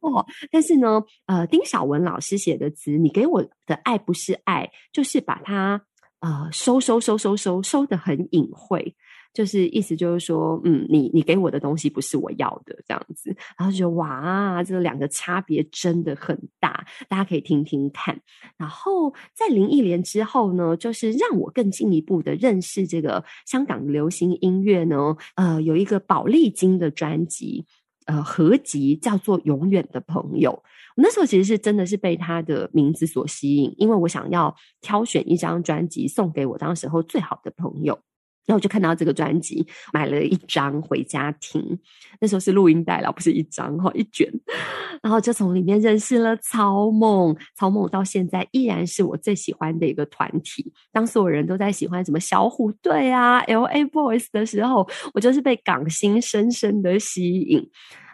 [0.00, 5.82] 哦，但是呢，呃，丁晓文老师写的词，你给我的爱不是爱，就是把它
[6.20, 8.94] 呃收收收收收收的很隐晦。
[9.34, 18.18] 就是意思就是说，嗯，你你给我的东西不是我要的这样子，然后就觉得哇，这两个差别真的很大，大家可以听听看。
[18.56, 25.16] 然后在林忆莲之后呢，就是让我更进一步的认识这个香港流行音乐呢。
[25.34, 27.66] 呃，有一个宝丽金的专辑，
[28.06, 30.50] 呃，合集叫做《永远的朋友》。
[30.96, 37.98] 我那时候其实是真的是被他的名字所吸引，因为我想要挑选一张专辑送给我当时候最好的朋友。
[38.46, 41.78] 然后我就看到这个专辑，买了一张回家听。
[42.20, 44.30] 那时候是录音带了，不是一张哈，一卷。
[45.02, 50.72] 然后就从里面认识了草蜢，草蜢到现在依然是我最喜欢的一个团体。
[50.92, 57.68] 当所有人都在喜欢什么小虎队啊、LA Boys 的时候，我就是被港星深深的吸引。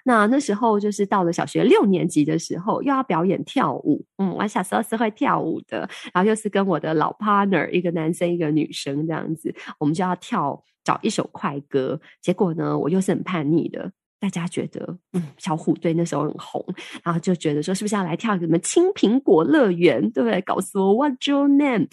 [0.04, 4.04] 那那时候就是到了小学六年级的时候，又要表演跳舞。
[4.18, 12.00] 嗯，我小时候是会跳舞的，然后又是跟我的老 partner，一个男生一个女生这样子，我们就要跳找一首快歌。
[12.20, 16.64] 结果呢，我又是很叛逆的，大家觉得嗯，小虎队那时候很红，
[17.02, 20.40] 然后就觉得说是不是要来跳什么青苹果乐园，对不对？
[20.42, 21.88] 告诉我 What's your name？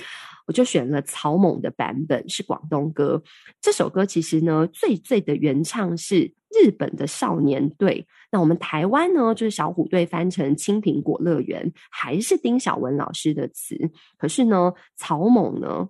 [0.45, 3.21] 我就选了草蜢的版本，是广东歌。
[3.59, 8.05] 这首歌其实呢，最最的原唱是日本的少年队。
[8.31, 13.77] 那我们台湾呢，就是小虎队翻成青苹果乐园，还是丁晓文老师的词。
[14.17, 15.89] 可是呢，草蜢呢，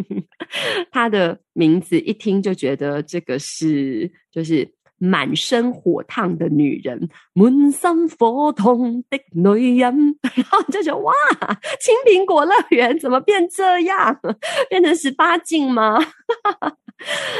[0.90, 4.68] 他的名字一听就觉得这个是就是。
[5.00, 8.76] 满身火烫的女人，满身火烫
[9.08, 11.12] 的女人， 然后就觉得哇，
[11.80, 14.20] 青苹果乐园怎么变这样？
[14.68, 15.96] 变成十八禁吗？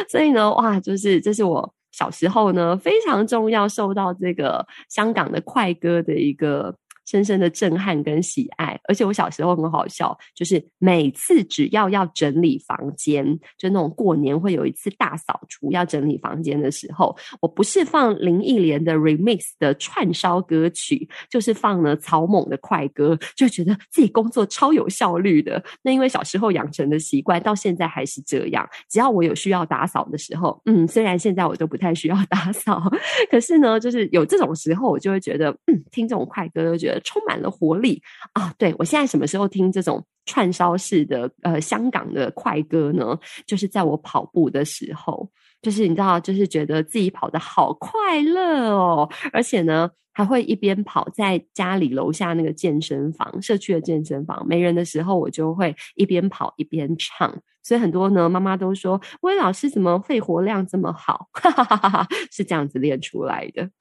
[0.08, 6.72] 所以呢，哇，就是这是我小时候呢非常重要受到这个香港的快歌的一个
[7.08, 8.78] 深深的震撼跟喜爱。
[8.84, 13.24] 而且我小时候很好笑，就是每次只要要整理房间，
[13.56, 25.62] 就那种过年会有一次大扫除要整理房间的时候，我不是放林忆莲的 remix 的串烧歌曲，就是放了草蜢的快歌，就觉得自己工作超有效率的。
[25.82, 28.68] 那因为小时候养成的习惯，到现在还是这样。
[28.90, 32.82] 只要我有需要打扫的时候，嗯，虽然现在我都不太需要 打扫，
[33.30, 38.52] 可是呢，就是有这种时候，我就会觉得，嗯，听这种快歌，就觉得充满了活力啊。
[38.58, 43.18] 对，我现在什么时候听这种串烧式的呃香港的快歌呢？
[43.46, 45.30] 就是在我跑步的时候，
[45.62, 49.90] 就是你知道，就是觉得自己跑得好快乐哦，而且呢。
[50.18, 57.32] 还会一边跑，在家里楼下那个健身房，社区的健身房没人的时候，我就会一边跑一边唱。
[57.62, 63.70] 所以很多呢，妈妈都说：“薇老师怎么肺活量这么好？” 哈哈哈哈，是这样子练出来的。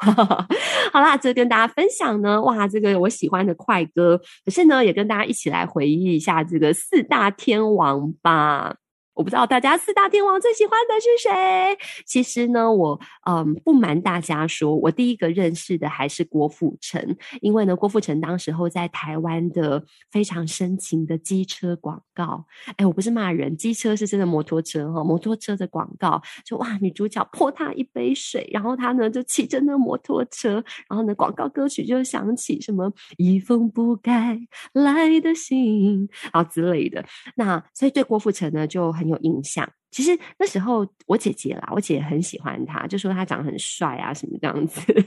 [0.94, 4.22] 好啦，这跟大家分享呢，哇，这个我喜欢的快歌。
[4.46, 8.76] 可是呢，也跟大家一起来回忆一下这个四大天王吧。
[9.18, 11.76] 我不知道大家四大天王最喜欢的是谁？
[12.05, 22.45] 其实呢，我嗯不瞒大家说，我第一个认识的还是郭富城，因为呢，郭富城当时候在台湾的非常深情的机车广告。
[22.76, 34.39] 哎，我不是骂人，机车是真的摩托车哈，摩托车的广告，就哇，女主角泼他一杯水，然后他呢就骑着那摩托车，然后呢广告歌曲就响起什么一封不该
[34.74, 37.03] 来的信啊之类的。
[37.36, 39.07] 那所以对郭富城呢就很。
[39.08, 44.82] 有印象，其实那时候我姐姐啦，我姐很喜欢他，就说他长得很帅啊，什么这样子。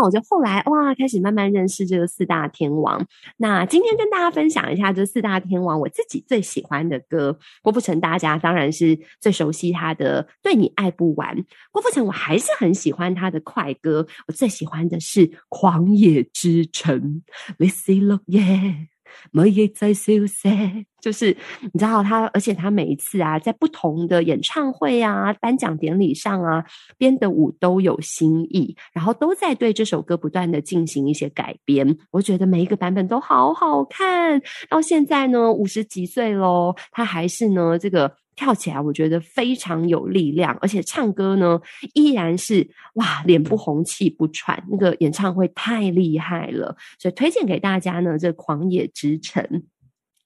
[0.00, 3.04] 那我就后来哇，开始慢慢认识这个四大天王。
[3.36, 7.36] 那今天跟大家分享一下这四大天王我自己最喜欢的歌。
[7.62, 11.36] 郭富城大家当然是最熟悉他的《对你爱不完》。
[11.72, 17.22] 郭富城我还是很喜欢他的快歌，我最喜欢的是《狂野之城》。
[17.58, 18.86] This is love, yeah.
[19.30, 26.64] 每夜在消失，就是你知道他，而且他每一次啊，在不同的演唱会啊、颁奖典礼上啊，
[26.96, 31.96] 编的舞都有新意，然后都在对这首歌不断的进行一些改编。
[32.10, 34.40] 我觉得每一个版本都好好看。
[34.68, 38.16] 到现在呢，五十几岁喽，他还是呢这个。
[38.38, 41.60] 跳起来，我觉得非常有力量，而且唱歌呢，
[41.94, 49.42] 依然是哇，脸不红气不喘，那个演唱会太厉害了，所以推荐给大家呢，这《狂野之城》。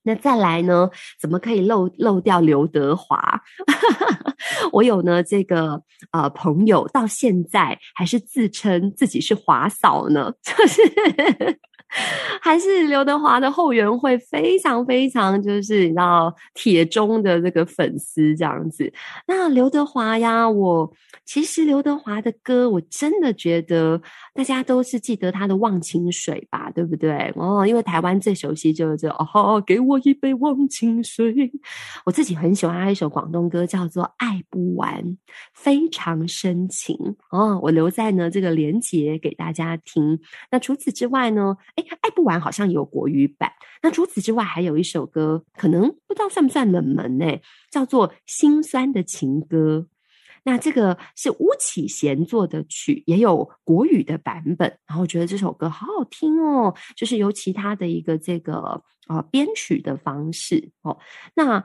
[0.05, 0.89] 那再来呢，
[1.21, 3.41] 怎么可以漏漏掉刘德华？
[4.73, 11.59] 我有呢，这个呃朋友到现在还是自称自己是华嫂呢， 就是。
[12.41, 18.91] 还是刘德华的后援会非常非常就是你知道铁中的这个粉丝这样子。
[19.27, 20.91] 那刘德华呀，我
[21.27, 24.01] 其实刘德华的歌，我真的觉得
[24.33, 27.31] 大家都是记得他的《忘情水》吧，对不对？
[27.37, 31.53] 哦，因为台湾最熟悉就是这哦，给我我一杯忘情水。
[32.05, 35.03] 我自己很喜欢他一首广东歌，叫做《爱不完》，
[35.55, 36.97] 非常深情
[37.31, 37.59] 哦。
[37.63, 40.19] 我留在呢这个连结给大家听。
[40.51, 43.51] 那除此之外呢，爱不完好像有国语版。
[43.83, 47.27] 那除此之外，还有一首歌，可能不知道算不算冷门呢？
[47.71, 49.87] 叫做《心酸的情歌》。
[50.45, 54.69] 那这个是巫启贤做的曲，也有国语的版本。
[54.87, 60.99] 然后我觉得这首歌好好听哦，就是由其他的一个这个啊、编曲的方式哦。
[61.35, 61.65] 那。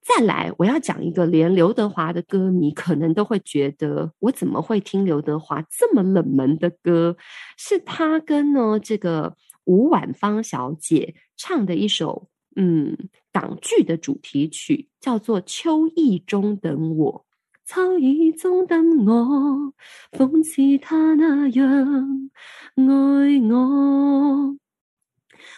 [0.00, 7.14] 再来，我要讲一个连刘德华的歌迷可能都会觉得，我怎么会听刘德华这么冷门的歌？
[7.58, 12.96] 是他跟呢这个吴婉芳小姐唱的一首嗯
[13.30, 17.26] 港剧的主题曲，叫做《秋意中等我》，
[17.68, 19.74] 秋意中等我，
[20.12, 22.30] 风似他那样
[22.76, 22.82] 爱
[23.52, 24.56] 我。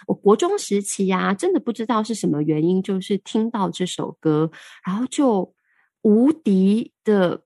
[0.08, 4.50] 我国中时期呀、啊，真的不知道是什么原因，就是听到这首歌，
[4.84, 5.54] 然后就
[6.02, 7.44] 无敌的，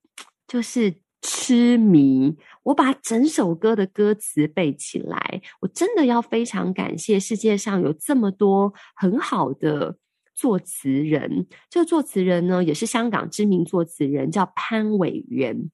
[0.49, 2.35] 就是痴迷。
[2.63, 9.99] 我把整首歌的歌词背起来，我真的要非常感谢世界上有这么多很好的
[10.35, 11.47] 作词人。
[11.71, 15.71] 这个作词人呢，也是香港知名作词人，叫潘伟元。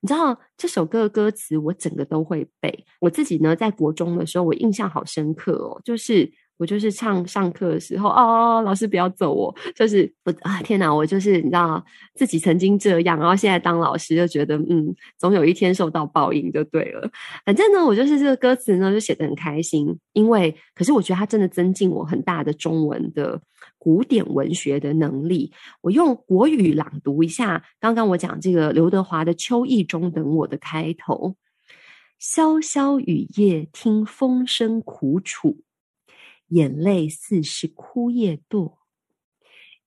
[0.00, 2.84] 你知道这首歌的歌词，我整个都会背。
[3.00, 11.84] 我自己呢，在国中的时候，我印象好深刻哦，就是我就是唱上课的时候，哦，老师不要走我，就是我啊，天哪，我就是你知道
[12.14, 17.10] 自己曾经这样，然后现在当老师就觉得，嗯，总有一天受到报应就对了。
[17.44, 23.40] 反正呢，我就是这个歌词呢，就写得很开心，因为可是我觉得它真的增进我很大的中文的。
[23.78, 25.52] 古典文学的能力，
[25.82, 27.62] 我用国语朗读一下。
[27.78, 31.36] 刚刚我讲这个刘德华的《秋意中等我》的开头，
[32.18, 35.58] 潇潇雨夜听风声苦楚，
[36.48, 38.74] 眼泪似是枯叶堕。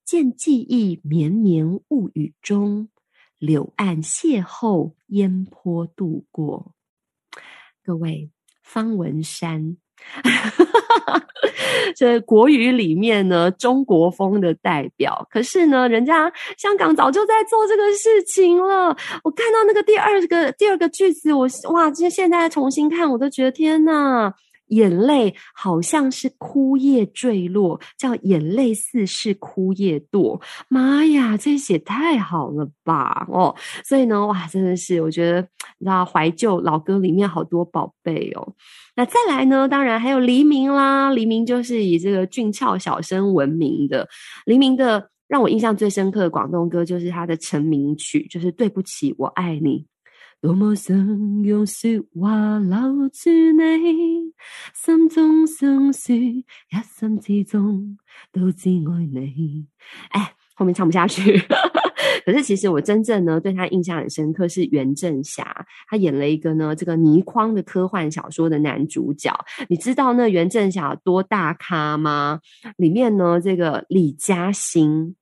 [0.03, 2.89] 见记忆绵绵雾雨中，
[3.37, 6.73] 柳岸邂逅烟波度过。
[7.83, 8.31] 各位，
[8.63, 9.77] 方文山。
[11.95, 15.27] 这国语里面呢，中国风的代表。
[15.31, 18.95] 可是呢，人家香港早就在做这个事情了。
[19.23, 24.33] 我看到那个第二个第二个句子，我哇，这现在重新看，我都觉得天哪！
[24.67, 30.41] 眼泪好像是枯叶坠落，叫眼泪似是枯叶堕。
[30.67, 33.27] 妈呀，这写太好了吧！
[33.29, 35.41] 哦，所以呢，哇，真的是我觉得，
[35.79, 38.53] 你知道怀旧老歌里面好多宝贝哦。
[38.95, 41.11] 那再来呢，当然还有黎明啦。
[41.11, 44.07] 黎明就是以这个俊俏小生闻名的。
[44.45, 49.79] 黎明的让我印象最深刻的广东歌，就是他的成名曲，就是《对不起，我爱你》。
[50.39, 50.95] 多么想
[51.43, 54.33] 用说话留住你，
[54.73, 56.45] 心中相思，一
[56.95, 57.97] 生之中
[58.31, 59.65] 都只爱你。
[60.11, 61.41] 哎，后面唱不下去。
[62.23, 69.33] 可是其实我真正呢对他印象很深刻是袁振霞，他演了一个呢这个倪匡的科幻小说的男主角。
[69.69, 72.41] 你知道那袁振霞多大咖吗？
[72.77, 75.15] 里面呢这个李嘉欣。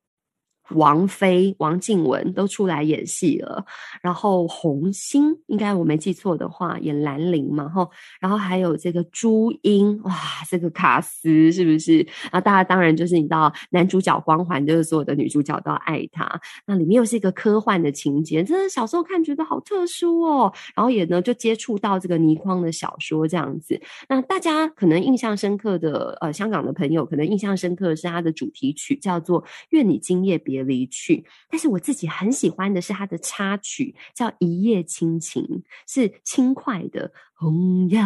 [0.72, 3.64] 王菲、王静雯都出来演戏了，
[4.02, 7.90] 然后红星应该我没记错的话演兰陵嘛，吼，
[8.20, 10.14] 然后还有这个朱茵，哇，
[10.50, 12.06] 这个卡司是不是？
[12.32, 16.28] 那大家当然就是你知道男主角光环，就是所有的女主角都要爱他。
[16.66, 20.52] 那里面又是一个科幻的情节，真的小时候看觉得好特殊哦。
[20.76, 23.80] 然后也呢就接触到这个倪匡的小说这样子。
[24.10, 30.54] 那大家可能印象深刻的，呃，香港的朋友可能印象深刻的是他的主题曲叫做《愿你今夜别》。
[30.56, 35.44] 别离去，但是我自己很喜欢的是他的插曲，叫《一夜倾情》，
[35.86, 37.12] 是轻快的。
[37.34, 38.02] 红颜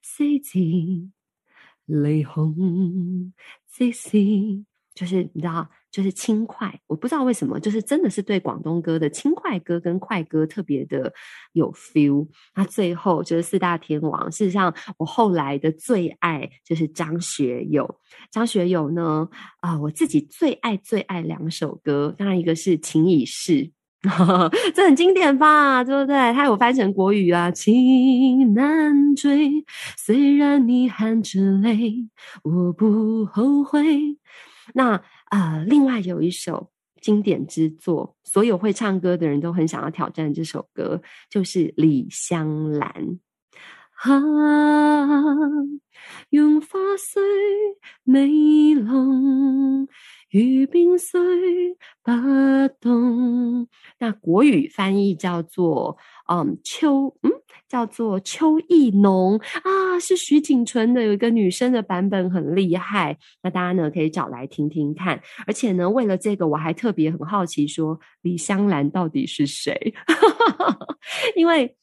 [0.00, 1.10] 四季，
[1.84, 3.34] 雷红，
[3.66, 4.64] 四季
[4.96, 5.68] 就是你知道。
[5.92, 11.10] 就是轻快，我不知道为什么，就是真的是对广东歌的轻快歌跟快歌特别的
[11.54, 12.28] 有 feel。
[12.54, 17.98] 那最后就是四大天王，事实上我后来的最爱就是张学友。
[18.30, 19.26] 张学友呢，
[19.60, 23.70] 啊、我自己最爱最爱两首歌，当然一个是《情已逝》，
[24.76, 26.14] 这很经典吧，对不对？
[26.34, 29.48] 他有翻成国语啊，《情难追》，
[29.96, 32.06] 虽然你含着泪，
[32.42, 34.18] 我不后悔。
[34.74, 41.00] 那、呃，另外有一首经典之作，所有会唱歌的人都很想要挑战这首歌，
[41.30, 42.90] 就是《李香兰》。
[43.98, 45.08] 啊，
[46.28, 47.22] 用花虽
[48.02, 49.88] 美浓，
[50.30, 52.12] 如冰虽不
[52.78, 53.66] 冻。
[53.98, 55.96] 那国语翻译叫做
[56.28, 57.30] 嗯秋嗯。
[57.68, 65.20] 叫做秋意浓啊，是徐锦纯的，有一个女生的版本很厉害，那大家呢可以找来听听看。
[65.48, 69.92] 而且呢，为了这个，我还特别很好奇，说李香兰到底是谁？
[71.34, 71.74] 因为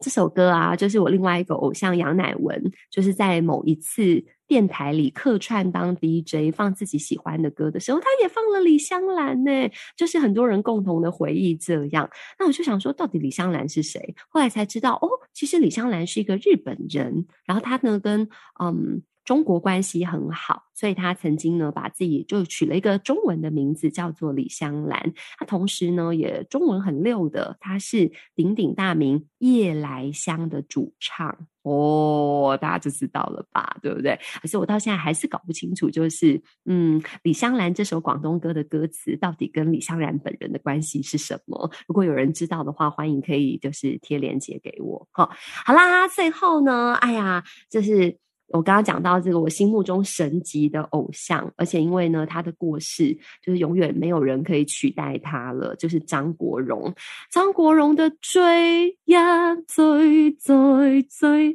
[0.00, 4.24] 这首歌啊，就是我另外一个偶像杨乃文，就是在某一次。
[4.48, 12.10] 电台里客串当 DJ 放自己喜欢的歌的时候，他也放了李香兰呢，就是很多人共同的回忆这样。
[12.38, 14.14] 那我就想说，到底李香兰是谁？
[14.28, 18.28] 后来才知道，哦，其实李香兰是一个日本人，然后他呢跟
[18.60, 19.02] 嗯。
[19.28, 25.12] 中国关系很好，所以他曾经呢把自己就取了一个中文的名字，叫做李香兰。
[25.36, 34.18] 他同时呢也中文很溜的，他是鼎鼎大名《夜来香》的主唱哦，大家就知道了吧，对不对？
[34.40, 41.70] 可是我到现在还是搞不清楚，就是嗯，李香兰这首广东歌的歌词到底跟李香兰本人的关系是什么？
[41.86, 45.06] 如果有人知道的话，欢迎可以就是贴链接给我。
[45.10, 45.30] 好，
[45.66, 48.16] 好啦，最后呢，哎呀，就是。
[48.50, 56.94] 我刚刚讲到这个，我心目中神级的偶像，而且因为呢，他的过世，就是永远没有人可以取代他了，就是张国荣。
[57.30, 61.54] 张国荣的追呀追追追，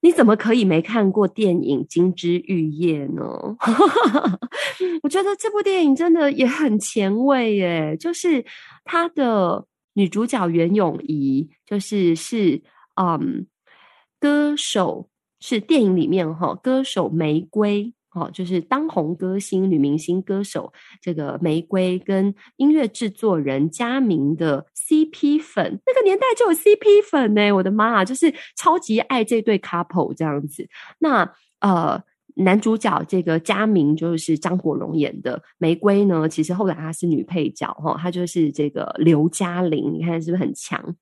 [0.00, 3.56] 你怎么可以没看过电影《金枝玉叶》呢？
[5.02, 8.44] 我觉得这部电影真的也很前卫耶，就是
[8.84, 12.62] 他的女主角袁咏仪，就是是
[12.94, 13.46] 嗯
[14.20, 15.08] 歌手。
[15.42, 30.68] 是电影里面哈，歌手玫瑰哦，就是当红歌星女明星歌手这个玫瑰跟音乐制作人嘉明的 CP 粉，那个年代就有 CP 粉呢，我的妈啊，就是超级爱这对 couple 这样子。
[31.00, 31.28] 那
[31.60, 32.00] 呃，
[32.36, 40.94] 男主角这个嘉明就是张国荣演的，玫瑰呢，其实后来她是女配角哈，她就是这个刘嘉玲，你看是不是很强？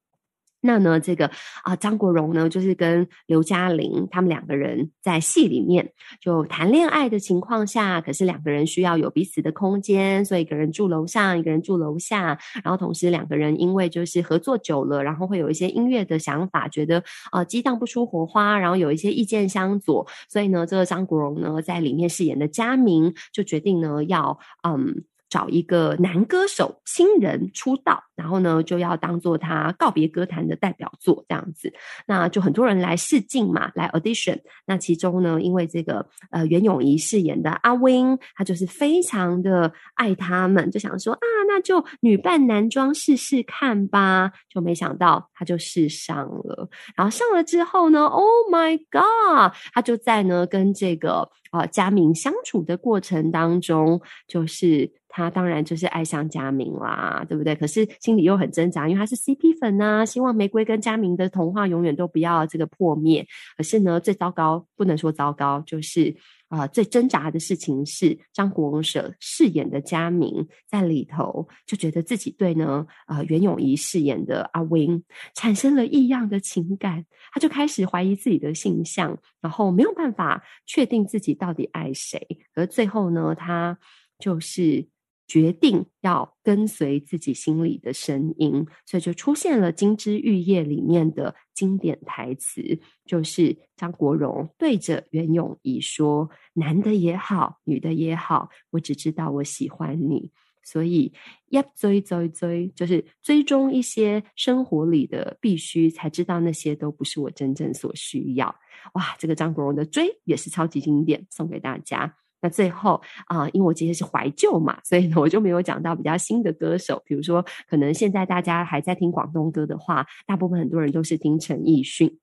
[0.63, 1.31] 那呢，这个
[1.63, 17.03] 啊，张国荣呢，就是跟刘嘉玲他们两个人在戏里面就谈恋爱的情况下，可是两个人需要有彼此的空间，所以一个人住楼上，一个人住楼下，然后同时两个人因为就是合作久了，然后会有一些音乐的想法，觉得
[17.33, 24.39] 啊激荡不出火花，然后有一些意见相左，所以呢，这个张国荣呢在里面饰演的嘉明就决定呢要
[24.69, 25.05] 嗯。
[25.31, 31.73] 找一个男歌手新人出道，然后呢就要当做他告别歌坛的代表作这样子，
[32.07, 34.41] 那就很多人来试镜嘛，来 audition。
[34.67, 44.33] 那其中呢，因为这个呃袁咏仪饰演的阿 Win，他就是非常的爱他们，就想说啊，那就女扮男装试试看吧。
[44.49, 54.91] 就没想到他就试上了，然后上了之后呢，Oh my God，他就在呢跟这个呃嘉明相处的过程当中，就是。
[55.13, 57.55] 他当然就是爱上嘉明啦，对不对？
[57.57, 63.27] 可是心里又很挣扎，因为他是 CP 粉呐、啊，希望玫瑰跟嘉明的童话永远都不要这个破灭。
[63.57, 66.17] 可是呢，最糟糕不能说糟糕，就是
[66.49, 75.05] 啊、最挣扎的事情是张国荣饰演的嘉明在里头就觉得自己对呢啊、袁咏仪饰演的阿 Win
[75.35, 82.21] 产生了异样的情感，他就开始怀疑自己的性向，然后没有办法确定自己到底爱谁。
[82.55, 83.77] 而最后呢，他
[84.21, 84.87] 就是。
[85.31, 100.33] 决定要跟随自己心里的声音，所以就出现了《金枝玉叶》里面的经典台词，就是张国荣对着袁咏仪说：“男的也好，女的也好，我只知道我喜欢你。”
[100.65, 101.13] 所以
[101.51, 108.49] 要追追追，就是追踪一些生活里的必须，才知道那些都不是我真正所需要。
[108.95, 112.17] 哇，这个张国荣的追也是超级经典，送给大家。
[112.41, 117.03] 那最后啊、因为我今天是怀旧嘛，所以呢，我就没有讲到比较新的歌手。
[117.05, 122.19] 比如说，可能现在大家还在听广东歌的话，大部分很多人都是听陈奕迅。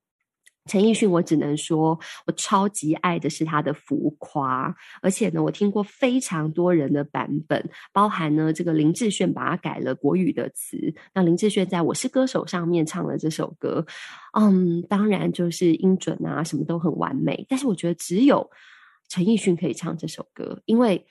[0.65, 10.93] 陈奕迅，我只能说我超级爱的是他的浮夸，而且呢，我听过非常多人的版本，包含呢这个林志炫把它改了国语的词。
[11.13, 13.85] 那林志炫在我是歌手上面唱了这首歌，
[14.37, 18.49] 嗯，当然就是音准啊什么都很完美，但是我觉得只有。
[19.07, 21.05] 陈奕迅可以唱这首歌，因为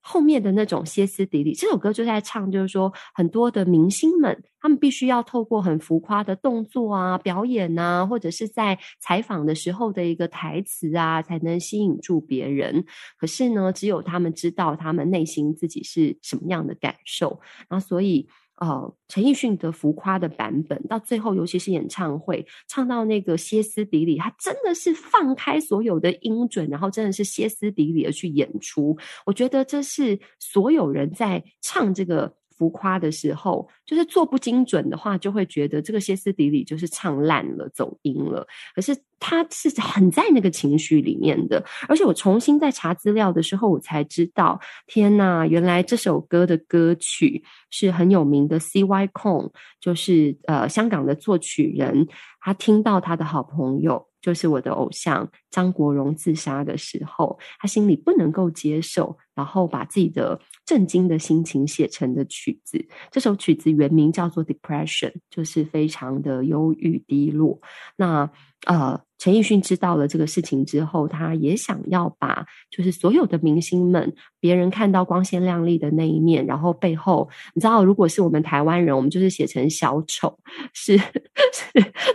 [0.00, 12.84] 后面的那种歇斯底里，这首歌就在唱，就是说很多的明星们，他们必须要透过很浮夸的动作啊、表演啊，或者是在采访的时候的一个台词啊，才能吸引住别人。
[13.18, 18.28] 可是呢，只有他们知道他们内心自己是什么样的感受，然后所以。
[18.60, 28.96] 哦，陈奕迅的浮夸的版本，到最后，尤其是演唱会唱到那个歇斯底里，他真的是放开所有的音准，然后真的是歇斯底里的去演出。
[29.26, 32.37] 我觉得这是所有人在唱这个。
[32.58, 38.44] 浮夸的时候，就是做不精准的话，就会觉得这个歇斯底里就是唱烂了、走音了。
[38.74, 49.06] 可是他是很在那个情绪里面的，而且我重新在查资料的时候，我才知道，天呐，原来这首歌的歌曲是很有名的 C.Y.
[49.08, 52.08] Kong，就是呃香港的作曲人，
[52.40, 54.07] 他听到他的好朋友。
[54.20, 62.86] 就是我的偶像张国荣自杀的时候，他心里不能够接受，然后把自己的震惊的心情写成的曲子。
[63.10, 67.60] 这首曲子原名叫做《Depression》，就是非常的忧郁低落。
[67.96, 68.30] 那
[68.66, 69.07] 呃。
[69.18, 80.38] 陈奕迅知道了这个事情之后，他也想要把就是所有的明星们，别人看到光鲜亮丽的那一面，然后背后，你知道，如果是我们台湾人，我们就是写成小丑，
[80.72, 81.04] 是是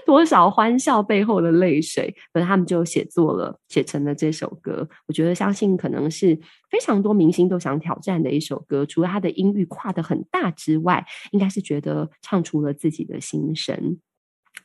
[0.06, 4.88] 多少欢笑背后的泪水，可是他们就写作了，写成了这首歌。
[5.06, 6.34] 我觉得，相信可能是
[6.72, 14.00] 非常多明星都想挑战的一首歌，除了他的音域跨得很大之外，应该是觉得唱出了自己的心声。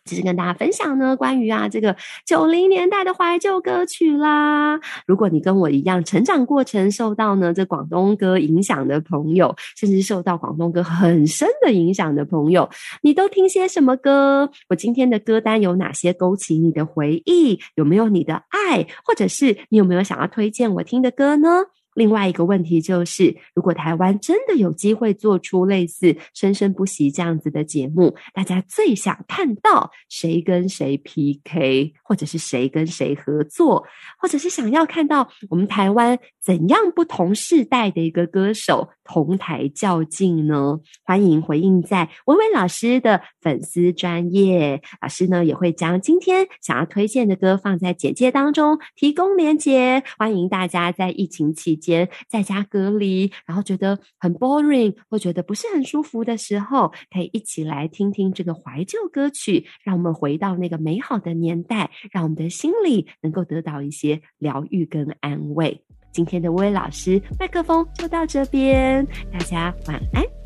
[0.08, 1.94] 只是跟大家分享呢，关于啊这个
[2.24, 4.80] 九零年代的怀旧歌曲啦。
[5.06, 12.68] 如果你跟我一样，成长过程受到呢这广东歌影响的朋友，甚至受到广东歌很深的影响的朋友，
[13.02, 14.50] 你都听些什么歌？
[14.70, 17.60] 我今天的歌单有哪些勾起你的回忆？
[17.74, 18.86] 有没有你的爱？
[19.04, 21.66] 或者是你有没有想要推荐我听的歌呢？
[21.98, 33.84] 另外一个问题就是，如果台湾真的有机会做出类似《生生不息》这样子的节目，大家最想看到谁跟谁 PK，或者是谁跟谁合作，
[34.16, 40.78] 或者是想要看到我们台湾怎样不同世代的一个歌手同台较劲呢？
[41.02, 51.87] 欢迎回应在薇薇老师的粉丝专业，老师呢也会将今天想要推荐的歌放在简介当中提供连接，欢迎大家在疫情期间。
[51.88, 65.82] 间在家隔离，然后觉得很 boring 会觉得不是很舒服的时候，可以一起来听听这个怀旧歌曲，让我们回到那个美好的年代，让我们的心里能够得到一些疗愈跟安慰。
[66.12, 70.37] 今天的薇薇老师麦克风就到这边，大家晚安。